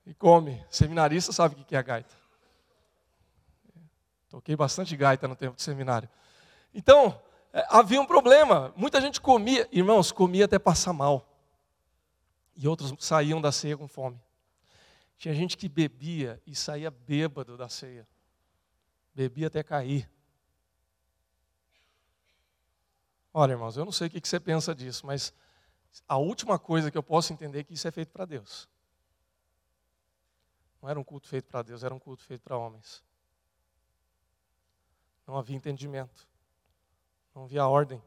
E 0.06 0.14
come. 0.14 0.64
Seminarista 0.70 1.32
sabe 1.32 1.56
o 1.56 1.66
que 1.66 1.76
é 1.76 1.80
a 1.80 1.82
gaita. 1.82 2.14
Toquei 4.30 4.56
bastante 4.56 4.95
gaita 4.95 5.28
no 5.28 5.36
tempo 5.36 5.56
de 5.56 5.62
seminário. 5.62 6.10
Então, 6.74 7.20
é, 7.53 7.66
havia 7.70 8.01
um 8.01 8.06
problema. 8.06 8.74
Muita 8.76 8.99
gente 8.99 9.22
comia, 9.22 9.68
irmãos, 9.72 10.12
comia 10.12 10.45
até 10.45 10.60
passar 10.60 10.93
mal. 10.93 11.26
E 12.56 12.68
outros 12.68 12.93
saíam 12.99 13.41
da 13.41 13.51
ceia 13.51 13.78
com 13.78 13.88
fome. 13.88 14.22
Tinha 15.18 15.34
gente 15.34 15.58
que 15.58 15.70
bebia 15.70 16.41
e 16.45 16.53
saía 16.53 16.91
bêbado 16.91 17.58
da 17.58 17.70
ceia. 17.70 18.08
Bebia 19.14 19.47
até 19.47 19.64
cair. 19.64 20.10
Olha, 23.34 23.53
irmãos, 23.53 23.76
eu 23.76 23.86
não 23.86 23.91
sei 23.91 24.08
o 24.08 24.10
que 24.10 24.28
você 24.28 24.39
pensa 24.39 24.76
disso, 24.76 25.06
mas 25.06 25.34
a 26.08 26.18
última 26.18 26.60
coisa 26.60 26.91
que 26.91 26.97
eu 26.97 27.03
posso 27.03 27.34
entender 27.34 27.60
é 27.60 27.64
que 27.64 27.74
isso 27.74 27.88
é 27.88 27.91
feito 27.91 28.12
para 28.12 28.26
Deus. 28.26 28.68
Não 30.86 30.91
era 30.91 30.99
um 30.99 31.03
culto 31.03 31.27
feito 31.27 31.47
para 31.47 31.63
Deus, 31.63 31.83
era 31.83 31.95
um 31.95 31.97
culto 31.97 32.23
feito 32.23 32.43
para 32.43 32.55
homens. 32.55 33.03
Não 35.25 35.36
havia 35.36 35.55
entendimento. 35.55 36.29
Não 37.33 37.45
havia 37.45 37.65
ordem. 37.65 37.99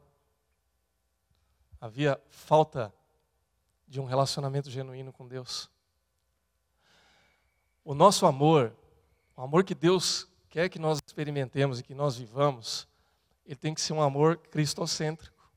Havia 1.81 2.17
falta 2.29 2.93
de 3.85 3.99
um 3.99 4.05
relacionamento 4.05 4.69
genuíno 4.69 5.11
com 5.11 5.27
Deus. 5.27 5.69
O 7.83 7.93
nosso 7.93 8.25
amor, 8.25 8.73
o 9.35 9.41
amor 9.41 9.65
que 9.65 9.75
Deus 9.75 10.25
quer 10.47 10.69
que 10.69 10.79
nós 10.79 10.99
experimentemos 11.05 11.81
e 11.81 11.83
que 11.83 11.93
nós 11.93 12.15
vivamos, 12.15 12.87
ele 13.45 13.57
tem 13.57 13.73
que 13.73 13.81
ser 13.81 13.91
um 13.91 14.01
amor 14.01 14.37
cristocêntrico. 14.37 15.51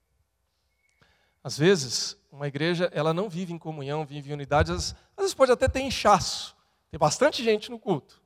Às 1.44 1.56
vezes, 1.56 2.18
uma 2.32 2.48
igreja, 2.48 2.90
ela 2.92 3.14
não 3.14 3.28
vive 3.28 3.52
em 3.52 3.58
comunhão, 3.58 4.04
vive 4.04 4.30
em 4.30 4.32
unidade, 4.32 4.72
às, 4.72 4.90
às 5.16 5.18
vezes 5.18 5.34
pode 5.34 5.52
até 5.52 5.68
ter 5.68 5.82
inchaço, 5.82 6.60
tem 6.93 6.99
bastante 6.99 7.43
gente 7.43 7.70
no 7.70 7.78
culto. 7.78 8.20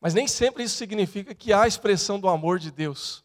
Mas 0.00 0.14
nem 0.14 0.26
sempre 0.26 0.62
isso 0.64 0.76
significa 0.76 1.34
que 1.34 1.52
há 1.52 1.64
a 1.64 1.68
expressão 1.68 2.18
do 2.18 2.26
amor 2.26 2.58
de 2.58 2.70
Deus. 2.70 3.22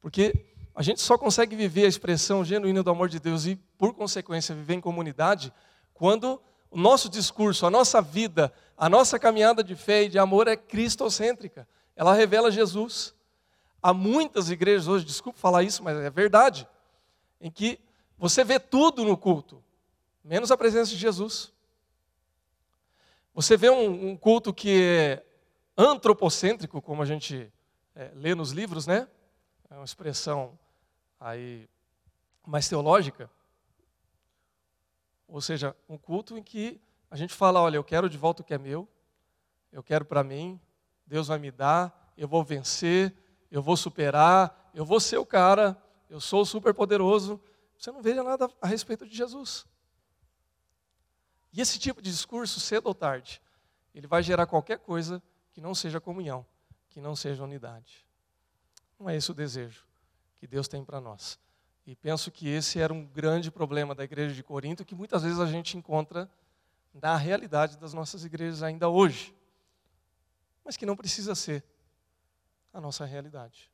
Porque 0.00 0.44
a 0.74 0.82
gente 0.82 1.00
só 1.00 1.16
consegue 1.16 1.54
viver 1.54 1.84
a 1.84 1.88
expressão 1.88 2.44
genuína 2.44 2.82
do 2.82 2.90
amor 2.90 3.08
de 3.08 3.20
Deus 3.20 3.46
e, 3.46 3.54
por 3.54 3.94
consequência, 3.94 4.56
viver 4.56 4.74
em 4.74 4.80
comunidade 4.80 5.52
quando 5.94 6.42
o 6.68 6.76
nosso 6.76 7.08
discurso, 7.08 7.64
a 7.64 7.70
nossa 7.70 8.02
vida, 8.02 8.52
a 8.76 8.88
nossa 8.88 9.20
caminhada 9.20 9.62
de 9.62 9.76
fé 9.76 10.02
e 10.02 10.08
de 10.08 10.18
amor 10.18 10.48
é 10.48 10.56
cristocêntrica. 10.56 11.68
Ela 11.94 12.14
revela 12.14 12.50
Jesus. 12.50 13.14
Há 13.80 13.94
muitas 13.94 14.50
igrejas 14.50 14.88
hoje, 14.88 15.04
desculpe 15.04 15.38
falar 15.38 15.62
isso, 15.62 15.84
mas 15.84 15.96
é 15.96 16.10
verdade, 16.10 16.66
em 17.40 17.52
que 17.52 17.78
você 18.18 18.42
vê 18.42 18.58
tudo 18.58 19.04
no 19.04 19.16
culto, 19.16 19.62
menos 20.24 20.50
a 20.50 20.56
presença 20.56 20.90
de 20.90 20.96
Jesus. 20.96 21.52
Você 23.38 23.56
vê 23.56 23.70
um, 23.70 24.08
um 24.08 24.16
culto 24.16 24.52
que 24.52 24.82
é 24.82 25.24
antropocêntrico, 25.76 26.82
como 26.82 27.02
a 27.02 27.06
gente 27.06 27.52
é, 27.94 28.10
lê 28.12 28.34
nos 28.34 28.50
livros, 28.50 28.84
né? 28.84 29.06
É 29.70 29.76
uma 29.76 29.84
expressão 29.84 30.58
aí 31.20 31.70
mais 32.44 32.68
teológica. 32.68 33.30
Ou 35.28 35.40
seja, 35.40 35.76
um 35.88 35.96
culto 35.96 36.36
em 36.36 36.42
que 36.42 36.80
a 37.08 37.16
gente 37.16 37.32
fala, 37.32 37.62
olha, 37.62 37.76
eu 37.76 37.84
quero 37.84 38.10
de 38.10 38.18
volta 38.18 38.42
o 38.42 38.44
que 38.44 38.54
é 38.54 38.58
meu, 38.58 38.88
eu 39.70 39.84
quero 39.84 40.04
para 40.04 40.24
mim, 40.24 40.60
Deus 41.06 41.28
vai 41.28 41.38
me 41.38 41.52
dar, 41.52 42.12
eu 42.16 42.26
vou 42.26 42.42
vencer, 42.42 43.14
eu 43.52 43.62
vou 43.62 43.76
superar, 43.76 44.68
eu 44.74 44.84
vou 44.84 44.98
ser 44.98 45.18
o 45.18 45.24
cara, 45.24 45.80
eu 46.10 46.20
sou 46.20 46.44
super 46.44 46.74
poderoso. 46.74 47.40
Você 47.78 47.92
não 47.92 48.02
veja 48.02 48.24
nada 48.24 48.50
a 48.60 48.66
respeito 48.66 49.06
de 49.06 49.16
Jesus. 49.16 49.64
E 51.52 51.60
esse 51.60 51.78
tipo 51.78 52.02
de 52.02 52.10
discurso, 52.10 52.60
cedo 52.60 52.86
ou 52.86 52.94
tarde, 52.94 53.40
ele 53.94 54.06
vai 54.06 54.22
gerar 54.22 54.46
qualquer 54.46 54.78
coisa 54.78 55.22
que 55.50 55.60
não 55.60 55.74
seja 55.74 56.00
comunhão, 56.00 56.46
que 56.90 57.00
não 57.00 57.16
seja 57.16 57.42
unidade. 57.42 58.06
Não 58.98 59.08
é 59.08 59.16
esse 59.16 59.30
o 59.30 59.34
desejo 59.34 59.86
que 60.36 60.46
Deus 60.46 60.68
tem 60.68 60.84
para 60.84 61.00
nós. 61.00 61.38
E 61.86 61.96
penso 61.96 62.30
que 62.30 62.48
esse 62.48 62.78
era 62.78 62.92
um 62.92 63.04
grande 63.04 63.50
problema 63.50 63.94
da 63.94 64.04
igreja 64.04 64.34
de 64.34 64.42
Corinto, 64.42 64.84
que 64.84 64.94
muitas 64.94 65.22
vezes 65.22 65.40
a 65.40 65.46
gente 65.46 65.76
encontra 65.76 66.30
na 66.92 67.16
realidade 67.16 67.78
das 67.78 67.94
nossas 67.94 68.24
igrejas 68.24 68.62
ainda 68.62 68.88
hoje, 68.88 69.34
mas 70.64 70.76
que 70.76 70.84
não 70.84 70.96
precisa 70.96 71.34
ser 71.34 71.64
a 72.72 72.80
nossa 72.80 73.04
realidade, 73.04 73.70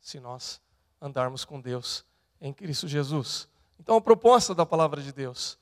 se 0.00 0.18
nós 0.18 0.60
andarmos 1.00 1.44
com 1.44 1.60
Deus 1.60 2.04
em 2.40 2.52
Cristo 2.52 2.88
Jesus. 2.88 3.48
Então, 3.78 3.96
a 3.96 4.00
proposta 4.00 4.54
da 4.54 4.64
palavra 4.64 5.02
de 5.02 5.12
Deus, 5.12 5.58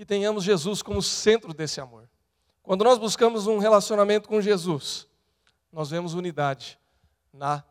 que 0.00 0.06
tenhamos 0.06 0.44
Jesus 0.44 0.80
como 0.80 1.02
centro 1.02 1.52
desse 1.52 1.78
amor. 1.78 2.08
Quando 2.62 2.82
nós 2.84 2.96
buscamos 2.96 3.46
um 3.46 3.58
relacionamento 3.58 4.30
com 4.30 4.40
Jesus, 4.40 5.06
nós 5.70 5.90
vemos 5.90 6.14
unidade 6.14 6.78
na 7.30 7.62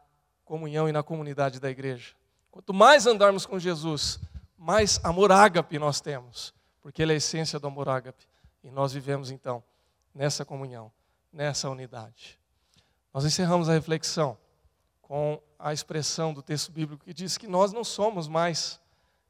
comunhão 0.46 0.88
e 0.88 0.92
na 0.92 1.02
comunidade 1.02 1.60
da 1.60 1.72
igreja. 1.72 2.14
Quanto 2.52 2.72
mais 2.72 3.08
andarmos 3.08 3.48
com 3.48 3.58
Jesus, 3.58 4.20
mais 4.56 5.04
amor 5.04 5.32
ágape 5.32 5.80
nós 5.80 6.00
temos, 6.02 6.54
porque 6.84 7.02
ele 7.02 7.14
é 7.14 7.16
a 7.16 7.18
essência 7.18 7.58
do 7.58 7.66
amor 7.66 7.90
ágape. 7.90 8.24
E 8.64 8.70
nós 8.70 8.94
vivemos 8.94 9.32
então 9.32 9.64
nessa 10.14 10.46
comunhão, 10.46 10.92
nessa 11.34 11.68
unidade. 11.68 12.38
Nós 13.12 13.26
encerramos 13.26 13.70
a 13.70 13.74
reflexão 13.74 14.38
com 15.02 15.42
a 15.58 15.74
expressão 15.74 16.32
do 16.32 16.44
texto 16.44 16.72
bíblico 16.72 17.06
que 17.06 17.12
diz 17.12 17.40
que 17.40 17.48
nós 17.48 17.74
não 17.74 17.84
somos 17.84 18.28
mais 18.28 18.80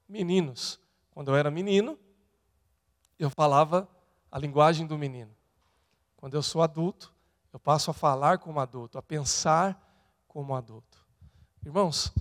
meninos. 0.06 0.78
Quando 1.14 1.30
eu 1.30 1.36
era 1.36 1.50
menino, 1.50 1.98
eu 3.24 3.30
falava 3.30 3.88
a 4.30 4.38
linguagem 4.38 4.86
do 4.86 4.96
menino. 4.96 5.34
Quando 6.16 6.34
eu 6.34 6.42
sou 6.42 6.62
adulto, 6.62 7.12
eu 7.52 7.58
passo 7.58 7.90
a 7.90 7.94
falar 7.94 8.38
como 8.38 8.60
adulto, 8.60 8.96
a 8.96 9.02
pensar 9.02 9.78
como 10.26 10.54
adulto. 10.54 10.98
Irmãos, 11.64 12.12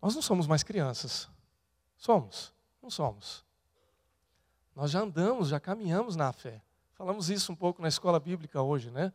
nós 0.00 0.14
não 0.14 0.22
somos 0.22 0.46
mais 0.46 0.62
crianças. 0.62 1.28
Somos? 1.96 2.52
Não 2.82 2.90
somos. 2.90 3.44
Nós 4.74 4.90
já 4.90 5.00
andamos, 5.00 5.48
já 5.48 5.60
caminhamos 5.60 6.16
na 6.16 6.32
fé. 6.32 6.62
Falamos 6.94 7.30
isso 7.30 7.52
um 7.52 7.56
pouco 7.56 7.82
na 7.82 7.88
escola 7.88 8.18
bíblica 8.18 8.60
hoje, 8.60 8.90
né? 8.90 9.12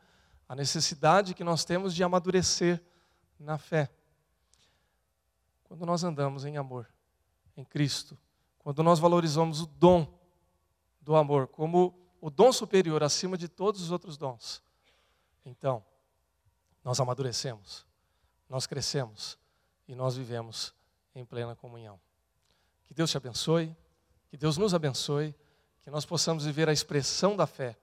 A 0.47 0.55
necessidade 0.55 1.33
que 1.33 1.43
nós 1.43 1.65
temos 1.65 1.93
de 1.93 2.03
amadurecer 2.03 2.81
na 3.39 3.57
fé. 3.57 3.89
Quando 5.63 5.85
nós 5.85 6.03
andamos 6.03 6.45
em 6.45 6.57
amor, 6.57 6.87
em 7.57 7.63
Cristo, 7.63 8.17
quando 8.59 8.83
nós 8.83 8.99
valorizamos 8.99 9.61
o 9.61 9.65
dom 9.65 10.22
do 11.03 11.15
amor 11.15 11.47
como 11.47 11.93
o 12.21 12.29
dom 12.29 12.51
superior 12.51 13.03
acima 13.03 13.37
de 13.37 13.47
todos 13.47 13.81
os 13.81 13.91
outros 13.91 14.17
dons, 14.17 14.63
então 15.45 15.83
nós 16.83 16.99
amadurecemos, 16.99 17.85
nós 18.47 18.65
crescemos 18.65 19.37
e 19.87 19.95
nós 19.95 20.15
vivemos 20.15 20.73
em 21.13 21.25
plena 21.25 21.55
comunhão. 21.55 21.99
Que 22.83 22.93
Deus 22.93 23.11
te 23.11 23.17
abençoe, 23.17 23.75
que 24.29 24.37
Deus 24.37 24.57
nos 24.57 24.73
abençoe 24.73 25.35
que 25.81 25.89
nós 25.89 26.05
possamos 26.05 26.45
viver 26.45 26.69
a 26.69 26.73
expressão 26.73 27.35
da 27.35 27.45
fé, 27.45 27.77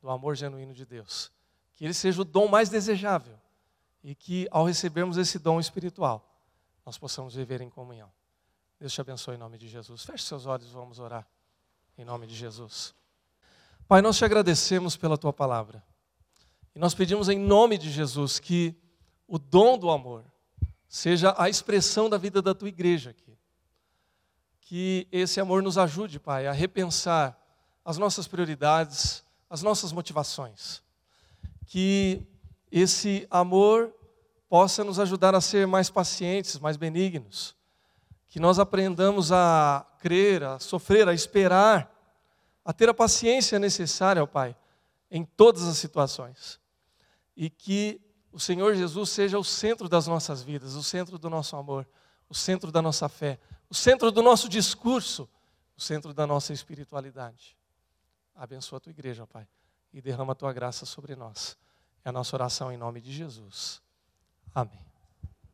do 0.00 0.08
amor 0.08 0.34
genuíno 0.34 0.72
de 0.72 0.86
Deus. 0.86 1.30
Que 1.74 1.84
ele 1.84 1.92
seja 1.92 2.22
o 2.22 2.24
dom 2.24 2.48
mais 2.48 2.70
desejável 2.70 3.38
e 4.02 4.14
que, 4.14 4.48
ao 4.50 4.64
recebermos 4.64 5.18
esse 5.18 5.38
dom 5.38 5.60
espiritual, 5.60 6.26
nós 6.84 6.96
possamos 6.96 7.34
viver 7.34 7.60
em 7.60 7.68
comunhão. 7.68 8.10
Deus 8.80 8.92
te 8.92 9.00
abençoe 9.02 9.34
em 9.34 9.38
nome 9.38 9.58
de 9.58 9.68
Jesus. 9.68 10.02
Feche 10.02 10.24
seus 10.24 10.46
olhos, 10.46 10.70
vamos 10.70 10.98
orar 10.98 11.26
em 11.96 12.04
nome 12.04 12.26
de 12.26 12.34
Jesus. 12.34 12.94
Pai, 13.86 14.00
nós 14.00 14.16
te 14.16 14.24
agradecemos 14.24 14.96
pela 14.96 15.18
tua 15.18 15.32
palavra. 15.32 15.84
E 16.74 16.78
nós 16.78 16.94
pedimos 16.94 17.28
em 17.28 17.38
nome 17.38 17.76
de 17.76 17.90
Jesus 17.90 18.38
que 18.38 18.74
o 19.28 19.38
dom 19.38 19.76
do 19.78 19.90
amor 19.90 20.24
seja 20.88 21.34
a 21.38 21.48
expressão 21.48 22.08
da 22.08 22.16
vida 22.16 22.40
da 22.40 22.54
tua 22.54 22.68
igreja 22.68 23.10
aqui. 23.10 23.36
Que 24.60 25.06
esse 25.12 25.40
amor 25.40 25.62
nos 25.62 25.76
ajude, 25.76 26.18
Pai, 26.18 26.46
a 26.46 26.52
repensar 26.52 27.38
as 27.84 27.98
nossas 27.98 28.26
prioridades, 28.26 29.24
as 29.48 29.62
nossas 29.62 29.92
motivações. 29.92 30.82
Que 31.66 32.26
esse 32.70 33.26
amor 33.30 33.94
possa 34.48 34.84
nos 34.84 34.98
ajudar 34.98 35.34
a 35.34 35.40
ser 35.40 35.66
mais 35.66 35.90
pacientes, 35.90 36.58
mais 36.58 36.76
benignos. 36.76 37.54
Que 38.32 38.40
nós 38.40 38.58
aprendamos 38.58 39.30
a 39.30 39.84
crer, 39.98 40.42
a 40.42 40.58
sofrer, 40.58 41.06
a 41.06 41.12
esperar, 41.12 41.92
a 42.64 42.72
ter 42.72 42.88
a 42.88 42.94
paciência 42.94 43.58
necessária, 43.58 44.22
ó 44.22 44.26
Pai, 44.26 44.56
em 45.10 45.22
todas 45.22 45.64
as 45.64 45.76
situações 45.76 46.58
e 47.36 47.50
que 47.50 48.00
o 48.32 48.40
Senhor 48.40 48.74
Jesus 48.74 49.10
seja 49.10 49.38
o 49.38 49.44
centro 49.44 49.88
das 49.88 50.06
nossas 50.06 50.42
vidas, 50.42 50.74
o 50.74 50.82
centro 50.82 51.18
do 51.18 51.28
nosso 51.28 51.56
amor, 51.56 51.86
o 52.26 52.34
centro 52.34 52.72
da 52.72 52.80
nossa 52.80 53.08
fé, 53.08 53.38
o 53.68 53.74
centro 53.74 54.10
do 54.10 54.22
nosso 54.22 54.48
discurso, 54.48 55.28
o 55.76 55.80
centro 55.80 56.14
da 56.14 56.26
nossa 56.26 56.52
espiritualidade. 56.52 57.56
Abençoa 58.34 58.78
a 58.78 58.80
tua 58.80 58.90
igreja, 58.90 59.26
Pai, 59.26 59.46
e 59.92 60.00
derrama 60.00 60.32
a 60.32 60.36
tua 60.36 60.52
graça 60.52 60.86
sobre 60.86 61.14
nós. 61.14 61.58
É 62.02 62.08
a 62.08 62.12
nossa 62.12 62.34
oração 62.34 62.72
em 62.72 62.78
nome 62.78 63.00
de 63.00 63.12
Jesus. 63.12 63.82
Amém. 64.54 64.91